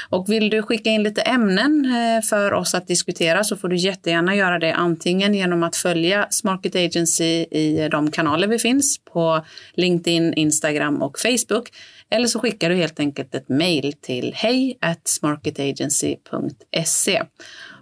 Och 0.09 0.29
vill 0.29 0.50
du 0.50 0.62
skicka 0.62 0.90
in 0.90 1.03
lite 1.03 1.22
ämnen 1.22 1.85
eh, 1.85 2.22
för 2.22 2.53
oss 2.53 2.74
att 2.74 2.87
diskutera 2.87 3.44
så 3.44 3.57
får 3.57 3.68
du 3.68 3.76
jättegärna 3.76 4.37
göra 4.37 4.59
det 4.59 4.72
antingen 4.72 5.35
genom 5.35 5.62
att 5.62 5.76
följa 5.76 6.26
Smarket 6.31 6.76
Agency 6.76 7.46
i 7.50 7.88
de 7.90 8.11
kanaler 8.11 8.48
vi 8.48 8.59
finns 8.59 9.00
på 9.05 9.44
LinkedIn, 9.74 10.35
Instagram 10.35 11.03
och 11.03 11.18
Facebook. 11.18 11.70
Eller 12.11 12.26
så 12.26 12.38
skickar 12.38 12.70
du 12.70 12.76
helt 12.76 13.00
enkelt 13.00 13.35
ett 13.35 13.48
mejl 13.48 13.92
till 13.92 14.33
hej 14.37 14.79
smarketagency.se. 15.05 17.22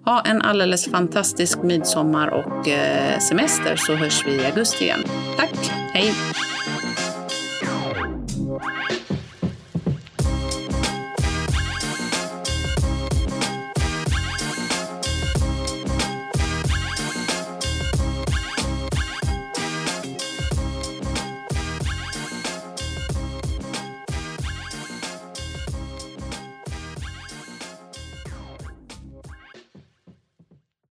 Ha 0.05 0.23
en 0.23 0.43
alldeles 0.43 0.85
fantastisk 0.85 1.63
midsommar 1.63 2.29
och 2.29 2.69
eh, 2.69 3.19
semester 3.19 3.77
så 3.77 3.95
hörs 3.95 4.27
vi 4.27 4.33
i 4.33 4.47
augusti 4.47 4.85
igen. 4.85 5.03
Tack, 5.37 5.71
hej! 5.93 6.13